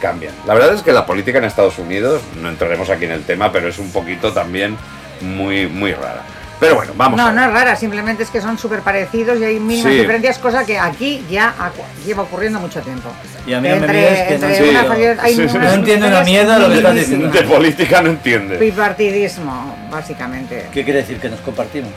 [0.00, 0.34] cambian.
[0.46, 3.50] La verdad es que la política en Estados Unidos, no entraremos aquí en el tema,
[3.52, 4.76] pero es un poquito también
[5.20, 6.22] muy, muy rara.
[6.60, 7.18] Pero bueno, vamos.
[7.18, 7.34] a No, ver.
[7.34, 9.98] no es rara, simplemente es que son súper parecidos y hay mínimas Sí.
[9.98, 11.52] diferencias, cosa que aquí ya
[12.06, 13.10] lleva ocurriendo mucho tiempo.
[13.46, 15.42] Y a mí no me que no Sí, sí.
[15.42, 17.28] unas No entiendo una mierda lo que estás diciendo.
[17.30, 18.56] De política no entiende.
[18.58, 20.66] Bipartidismo, básicamente.
[20.72, 21.90] ¿Qué quiere decir que nos compartimos?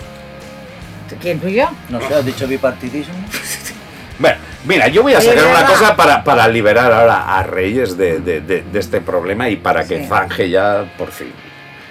[1.22, 1.70] ¿Quién tú y yo?
[1.90, 3.14] No sé, has dicho bipartidismo.
[4.20, 8.20] Bueno, mira, yo voy a sacar una cosa para, para liberar ahora a Reyes de,
[8.20, 10.06] de- de- de este problema y para que Sí.
[10.08, 11.32] zanje ya por fin.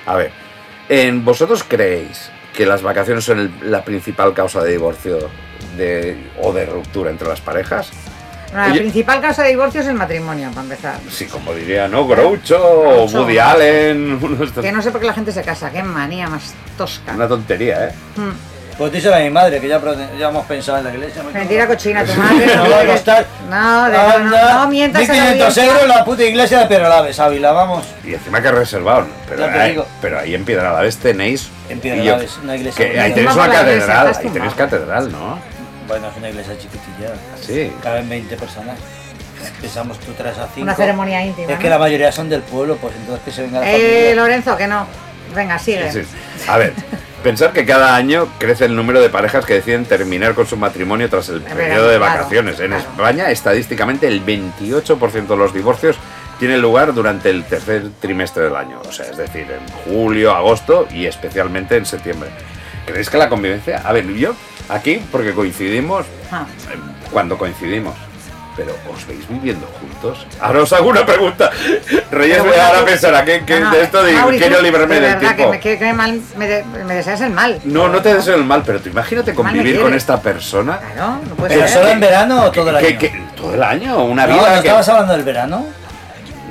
[0.06, 0.30] A ver,
[0.88, 5.18] ¿en ¿vosotros creéis que las vacaciones son el- la principal causa de divorcio
[5.76, 7.90] de, o de ruptura entre las parejas?
[8.54, 10.94] La principal causa de divorcio es el matrimonio, para empezar.
[11.10, 12.06] Sí, como diría, ¿no?
[12.06, 13.04] Groucho o.
[13.04, 14.18] Woody Allen.
[14.62, 17.12] Que no sé por qué la gente se casa, qué manía más tosca.
[17.12, 17.92] Una tontería, ¿eh?
[18.16, 18.55] Mm.
[18.78, 19.76] Pues díselo a mi madre, que ya,
[20.28, 21.22] hemos pensado en la iglesia.
[21.22, 22.54] me Mentira cochina, tu madre.
[22.56, 23.26] No va a costar.
[23.48, 24.18] No, de, Anda,
[24.54, 25.64] no, no mientas a la 1500 audiencia.
[25.64, 27.86] euros la puta iglesia de Perolaves, Ávila, vamos.
[28.04, 29.06] Y encima que reservado.
[29.28, 29.86] Pero, Ya te ahí, digo.
[30.02, 31.48] pero ahí en Piedralaves tenéis.
[31.70, 34.06] En Piedralaves, una iglesia Que ahí tenéis una catedral.
[34.14, 35.38] Ahí tenéis catedral, ¿no?
[35.88, 37.14] Bueno, es una iglesia chiquitilla.
[37.40, 37.72] Sí.
[37.82, 38.76] Caben 20 personas.
[39.60, 40.60] Pensamos tú traes a 5.
[40.60, 41.50] Una ceremonia íntima.
[41.52, 44.14] Es que la mayoría son del pueblo, pues entonces que se venga la Eh, familia.
[44.16, 44.86] Lorenzo, que no.
[45.34, 45.90] Venga, sigue.
[45.92, 46.02] Sí.
[46.48, 46.72] A ver,
[47.26, 51.10] pensar que cada año crece el número de parejas que deciden terminar con su matrimonio
[51.10, 52.60] tras el periodo de claro, vacaciones.
[52.60, 52.84] En claro.
[52.88, 55.96] España, estadísticamente, el 28% de los divorcios
[56.38, 58.80] tienen lugar durante el tercer trimestre del año.
[58.88, 62.30] O sea, es decir, en julio, agosto y especialmente en septiembre.
[62.86, 63.82] ¿Creéis que la convivencia?
[63.84, 64.32] A ver, yo
[64.68, 66.46] aquí, porque coincidimos, Ah.
[67.10, 67.96] cuando coincidimos.
[68.56, 70.26] Pero ¿os veis viviendo juntos?
[70.40, 71.50] Ahora os hago una pregunta.
[72.10, 74.38] Reyes Pero me bueno, ahora tú- pensará que, que No, no, de esto de Mauri,
[74.38, 75.42] quiero librarme de del verdad, tiempo.
[75.44, 77.60] Que me, que- que mal, me, de- me deseas el mal.
[77.64, 80.78] No, no te deseo el mal, pero tú imagínate convivir con esta persona.
[80.78, 81.76] Claro, no puede ¿Pero ser.
[81.78, 82.98] solo en verano o todo el que- año?
[82.98, 84.68] que- todo el año, una no, vida ¿no que.
[84.68, 85.66] estabas hablando del verano?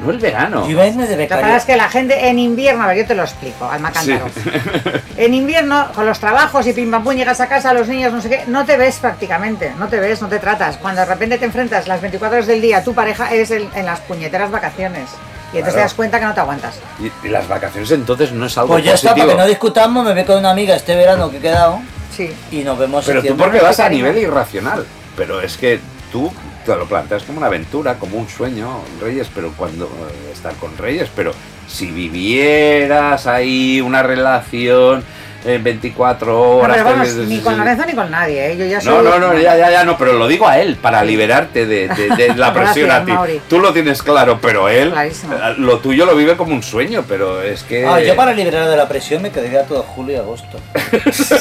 [0.05, 0.67] No el verano.
[0.67, 1.41] Yo irme de Lo que becario.
[1.43, 4.25] pasa es que la gente en invierno, a ver, yo te lo explico, alma cántaro.
[5.17, 8.21] En invierno, con los trabajos y pim pam pum, llegas a casa, los niños, no
[8.21, 10.77] sé qué, no te ves prácticamente, no te ves, no te tratas.
[10.77, 13.85] Cuando de repente te enfrentas las 24 horas del día, tu pareja es el- en
[13.85, 15.09] las puñeteras vacaciones.
[15.53, 16.75] Y entonces te das cuenta que no te aguantas.
[16.99, 19.27] Y, y las vacaciones entonces no es algo Pues ya está, positivo.
[19.27, 21.79] para que no discutamos, me voy con una amiga este verano que he quedado
[22.15, 22.33] Sí.
[22.51, 24.85] y nos vemos Pero tú porque vas a nivel irracional.
[25.15, 25.79] Pero es que
[26.11, 26.29] tú
[26.73, 31.09] lo planteas como una aventura, como un sueño, Reyes, pero cuando eh, estar con Reyes,
[31.15, 31.31] pero
[31.67, 35.03] si vivieras ahí una relación
[35.45, 36.77] en 24 No, horas.
[36.77, 38.57] pero vamos, te- ni con Lorenzo ni con nadie, ¿eh?
[38.57, 38.93] Yo ya soy...
[38.93, 41.87] No, no, no, ya, ya, ya, no, pero lo digo a él, para liberarte de,
[41.87, 43.11] de- de la presión Gracias, a ti.
[43.11, 43.41] Mauri.
[43.49, 45.33] Tú lo tienes claro, pero él, Clarísimo.
[45.35, 47.85] eh, lo tuyo lo vive como un sueño, pero es que...
[47.85, 50.59] Ah, yo para liberar de la presión me quedaría todo julio y agosto.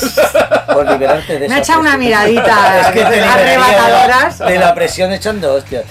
[0.72, 3.34] Por liberarte de Me esa echa una miradita Es que te liberaría
[3.64, 4.38] arrebatadoras.
[4.38, 5.84] De la presión echando hostias.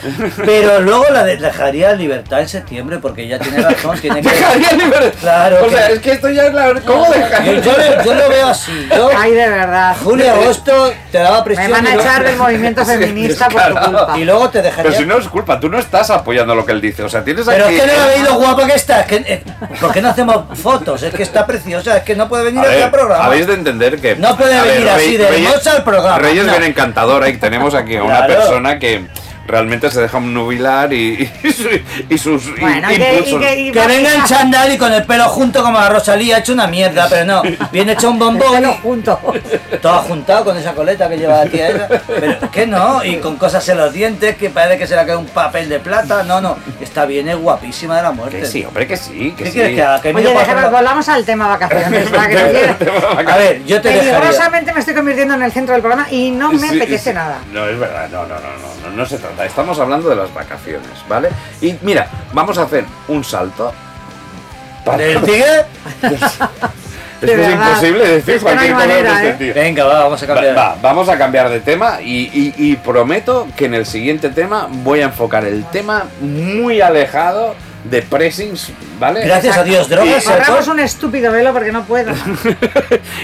[0.46, 4.30] Pero luego la de- dejaría libertad en septiembre porque ya tiene razón, tiene que...
[4.30, 5.14] Dejaría libertad.
[5.22, 6.74] Claro O sea, que- es que esto ya es la...
[6.86, 7.54] ¿Cómo dejaría?
[7.60, 8.88] Yo, yo le- yo lo veo así.
[8.96, 9.96] Yo, Ay, de verdad.
[10.04, 11.68] julio y agosto te daba presión.
[11.68, 14.14] Me van a echar del movimiento feminista por tu culpa.
[14.18, 14.92] Y luego te dejaría...
[14.92, 17.04] Pero si no es culpa, tú no estás apoyando lo que él dice.
[17.04, 17.76] O sea, tienes Pero aquí...
[17.76, 19.02] es que no la veis lo guapa que está.
[19.02, 19.44] Es que, eh,
[19.80, 21.04] ¿Por qué no hacemos fotos?
[21.04, 21.98] Es que está preciosa.
[21.98, 23.26] Es que no puede venir A aquí ver, al programa.
[23.26, 24.16] habéis de entender que...
[24.16, 26.52] No puede venir así de hermosa al programa, Reyes no.
[26.52, 28.34] viene encantadora y tenemos aquí a una Claro.
[28.36, 29.08] persona que
[29.46, 31.70] realmente se deja nubilar y, y, su-
[32.10, 35.04] y sus Bueno, y que, que, y Que va- venga en chándal y con el
[35.06, 37.44] pelo junto como la Rosalía, hecho una mierda, pero no.
[37.72, 39.20] Viene hecho un el bombón, pelo junto.
[39.82, 41.88] todo juntado con esa coleta que lleva la tía esa.
[42.08, 45.18] Pero que no, y con cosas en los dientes que parece que se le queda
[45.18, 46.24] un papel de plata.
[46.24, 48.40] No, no, está bien, es guapísima de la muerte.
[48.40, 49.52] Que sí, hombre, que sí, que ¿Qué sí.
[49.54, 50.02] quieres que haga?
[50.02, 52.10] Que Oye, para volvamos al tema vacaciones.
[52.12, 52.30] ¿verdad?
[52.30, 53.92] Que A ver, yo te.
[53.92, 57.14] Peligrosamente me estoy convirtiendo en el centro del programa y no me Sí, apetece sí.
[57.14, 57.40] nada.
[57.52, 59.33] No, es verdad, no, no, no, no, no, no se trata.
[59.42, 61.30] Estamos hablando de las vacaciones, ¿vale?
[61.62, 63.74] Y mira, vamos a hacer un salto.
[64.86, 65.66] para- ¿Del tigre?
[67.24, 67.68] Es De que es verdad.
[67.70, 69.54] imposible decir Es que no hay cualquier cosa de manera, este ¿eh?
[69.54, 69.62] tío.
[69.64, 70.58] Venga, va, vamos a Va, cambiar.
[70.58, 74.68] va, vamos a cambiar de tema y, y- y prometo que en el siguiente tema
[74.70, 79.26] voy a enfocar el tema muy alejado de pressings, ¿vale?
[79.26, 80.64] Gracias a Dios, drogas, alcohol.
[80.72, 82.14] un estúpido velo porque no puedo.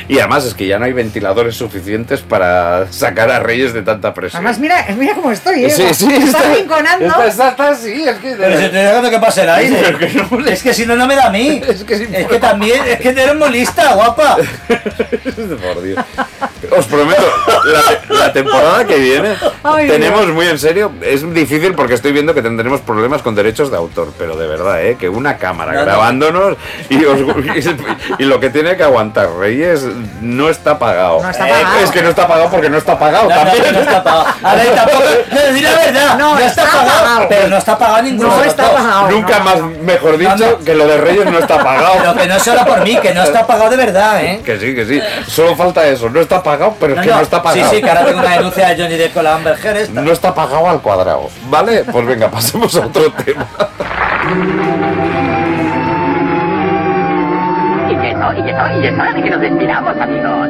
[0.07, 4.13] Y además es que ya no hay ventiladores suficientes para sacar a Reyes de tanta
[4.13, 4.39] presión.
[4.43, 5.69] Además, mira, mira cómo estoy, ¿eh?
[5.69, 7.05] sí, sí, Está está, rinconando.
[7.05, 8.35] está, está, está así, es que...
[8.35, 9.77] Pero si estoy dejando que pase el aire.
[9.85, 11.61] Pero que no le- Es que si no, no me da a mí.
[11.69, 14.37] Es que es es que también, es que eres muy lista, guapa.
[14.67, 16.03] Por Dios.
[16.77, 17.23] Os prometo,
[18.09, 19.29] la, la temporada que viene
[19.63, 20.91] Ay, tenemos muy en serio.
[21.01, 24.83] Es difícil porque estoy viendo que tendremos problemas con derechos de autor, pero de verdad,
[24.83, 24.97] ¿eh?
[24.99, 25.85] que una cámara No, no.
[25.85, 26.57] grabándonos
[26.89, 27.19] y, os-
[28.19, 29.83] y lo que tiene que aguantar Reyes
[30.21, 31.21] no está pagado.
[31.23, 31.79] No está Eh, pagado.
[31.83, 33.73] Es que no está pagado porque no está pagado No, no, también.
[33.73, 34.25] no está pagado.
[34.43, 35.03] A ver, tampoco.
[35.31, 36.17] No, la verdad.
[36.17, 37.25] No, No, está, está pagado, pagado.
[37.29, 38.35] Pero no está pagado ninguno.
[38.37, 39.09] No está pagado.
[39.11, 39.67] Nunca no, más, no.
[39.83, 40.59] mejor dicho, No, no.
[40.59, 41.93] que lo de Reyes no está pagado.
[41.99, 44.41] Pero que no solo por mí, que no está pagado de verdad, ¿eh?
[44.43, 45.01] Que sí, que sí.
[45.27, 46.09] Solo falta eso.
[46.09, 47.69] No está pagado, pero es que no está Sí, pagado.
[47.71, 50.01] sí, que ahora tengo una denuncia de Johnny Depp con la Amber Heard esta.
[50.01, 51.29] No está pagado al cuadrado.
[51.49, 51.83] ¿Vale?
[51.91, 53.45] Pues venga, pasemos a otro tema.
[54.29, 54.31] Y
[57.93, 60.49] eso, y eso, y es hora de que nos despidamos, amigos.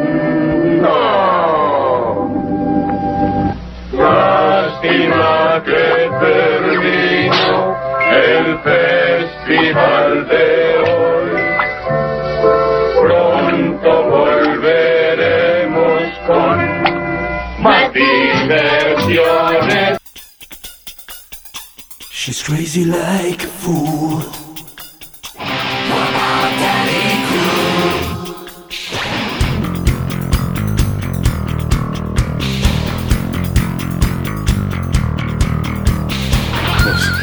[3.93, 7.77] Lástima que terminó
[8.11, 11.31] el festival de hoy.
[13.01, 16.57] Pronto volveremos con
[17.61, 19.98] más diversiones.
[22.29, 24.21] She's crazy like a fool.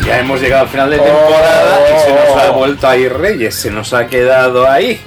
[0.04, 3.54] Ya hemos llegado al final de temporada y se nos ha vuelto a ir Reyes.
[3.54, 5.00] Se nos ha quedado ahí.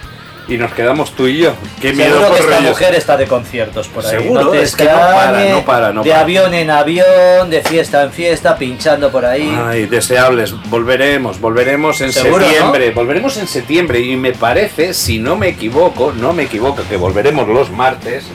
[0.49, 1.53] Y nos quedamos tú y yo.
[1.79, 4.11] Qué miedo Seguro que esta mujer está de conciertos por ahí.
[4.11, 6.21] Seguro, no te es que no para, no para, no De para.
[6.21, 9.55] avión en avión, de fiesta en fiesta, pinchando por ahí.
[9.63, 10.53] Ay, deseables.
[10.69, 12.89] Volveremos, volveremos en Seguro, septiembre.
[12.91, 13.99] Volveremos en septiembre.
[13.99, 18.25] Y me parece, si no me equivoco, no me equivoco, que volveremos los martes.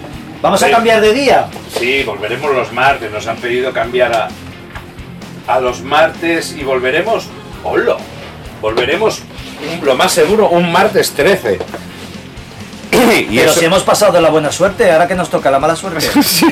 [0.40, 1.48] Vamos a cambiar de día.
[1.76, 3.10] Sí, volveremos los martes.
[3.10, 4.28] Nos han pedido cambiar a,
[5.52, 7.26] a los martes y volveremos.
[7.64, 7.96] ¡Hola!
[8.60, 9.20] Volveremos,
[9.82, 11.58] lo más seguro, un martes 13.
[13.30, 15.58] y Pero eso- si hemos pasado de la buena suerte, ahora que nos toca la
[15.58, 16.00] mala suerte.
[16.22, 16.46] Sí,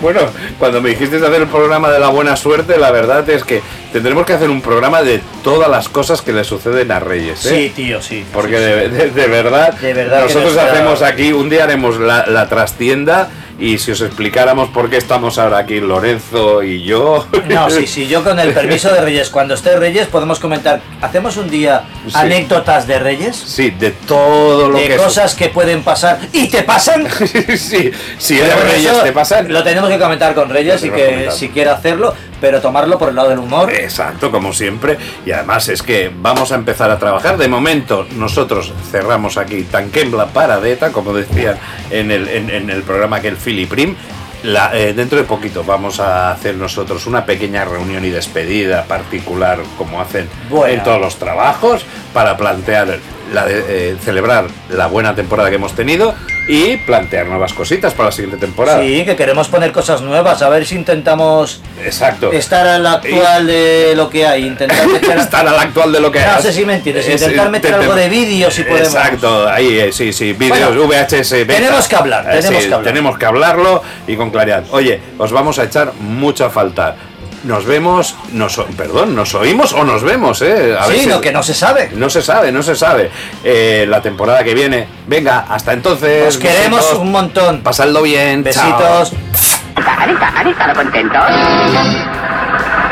[0.00, 0.20] bueno,
[0.58, 4.26] cuando me dijiste hacer el programa de la buena suerte, la verdad es que tendremos
[4.26, 7.44] que hacer un programa de todas las cosas que le suceden a Reyes.
[7.46, 7.48] ¿eh?
[7.48, 8.24] Sí, tío, sí.
[8.32, 12.26] Porque de, de- de verdad, De verdad nosotros nuestra- hacemos aquí, un día haremos la,
[12.26, 13.28] la trastienda
[13.58, 17.26] y si os explicáramos por qué estamos ahora aquí Lorenzo y yo.
[17.48, 21.36] No, sí, sí, yo con el permiso de Reyes, cuando esté Reyes podemos comentar, hacemos
[21.36, 22.12] un día Sí.
[22.14, 26.62] anécdotas de Reyes, Sí, de todo lo de que cosas que pueden pasar y te
[26.62, 27.06] pasan.
[27.56, 29.52] sí, si eres Reyes te pasan.
[29.52, 33.16] Lo tenemos que comentar con Reyes y que si quiere hacerlo, pero tomarlo por el
[33.16, 33.70] lado del humor.
[33.72, 34.96] Exacto, como siempre.
[35.26, 37.36] Y además es que vamos a empezar a trabajar.
[37.36, 41.58] De momento, nosotros cerramos aquí Tanquem la paradeta, como decían
[41.90, 43.96] en el, en, en el programa que el Filiprim.
[44.42, 49.58] La, eh, dentro de poquito vamos a hacer nosotros una pequeña reunión y despedida particular,
[49.78, 50.28] como hacen
[50.68, 52.98] en todos los trabajos, para plantear,
[53.32, 56.14] la de- eh, celebrar la buena temporada que hemos tenido
[56.48, 58.80] y plantear nuevas cositas para la siguiente temporada.
[58.82, 62.32] Sí, que queremos poner cosas nuevas, a ver si intentamos Exacto.
[62.32, 66.10] estar a la actual de lo que hay, intentar meter estar al actual de lo
[66.10, 66.42] que No hay.
[66.42, 68.88] sé si me entiendes, Es- intentar meter te- algo de vídeo si podemos.
[68.94, 71.44] Exacto, ahí, eh, sí, sí, vídeos, Bueno, VHS.
[71.44, 71.54] beta.
[71.54, 72.82] tenemos que hablar, Eh, tenemos sí, que hablar.
[72.92, 74.64] tenemos que hablarlo y con claridad.
[74.70, 76.96] Oye, os vamos a echar mucha falta.
[77.48, 80.76] Nos vemos, nos, o- perdón, nos oímos o nos vemos, ¿eh?
[80.78, 81.90] A Sí, lo que no se sabe.
[81.94, 83.10] No se sabe, no se sabe.
[83.42, 86.28] Eh, la temporada que viene, venga, hasta entonces.
[86.28, 87.62] Os queremos besitos, un montón.
[87.62, 88.44] Pasadlo bien.
[88.50, 88.64] chao.
[88.78, 89.12] Besitos.
[89.76, 91.22] ¿Han estado, han estado contentos?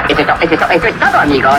[0.09, 1.59] Es, to- eso es to- eso es todo, amigos.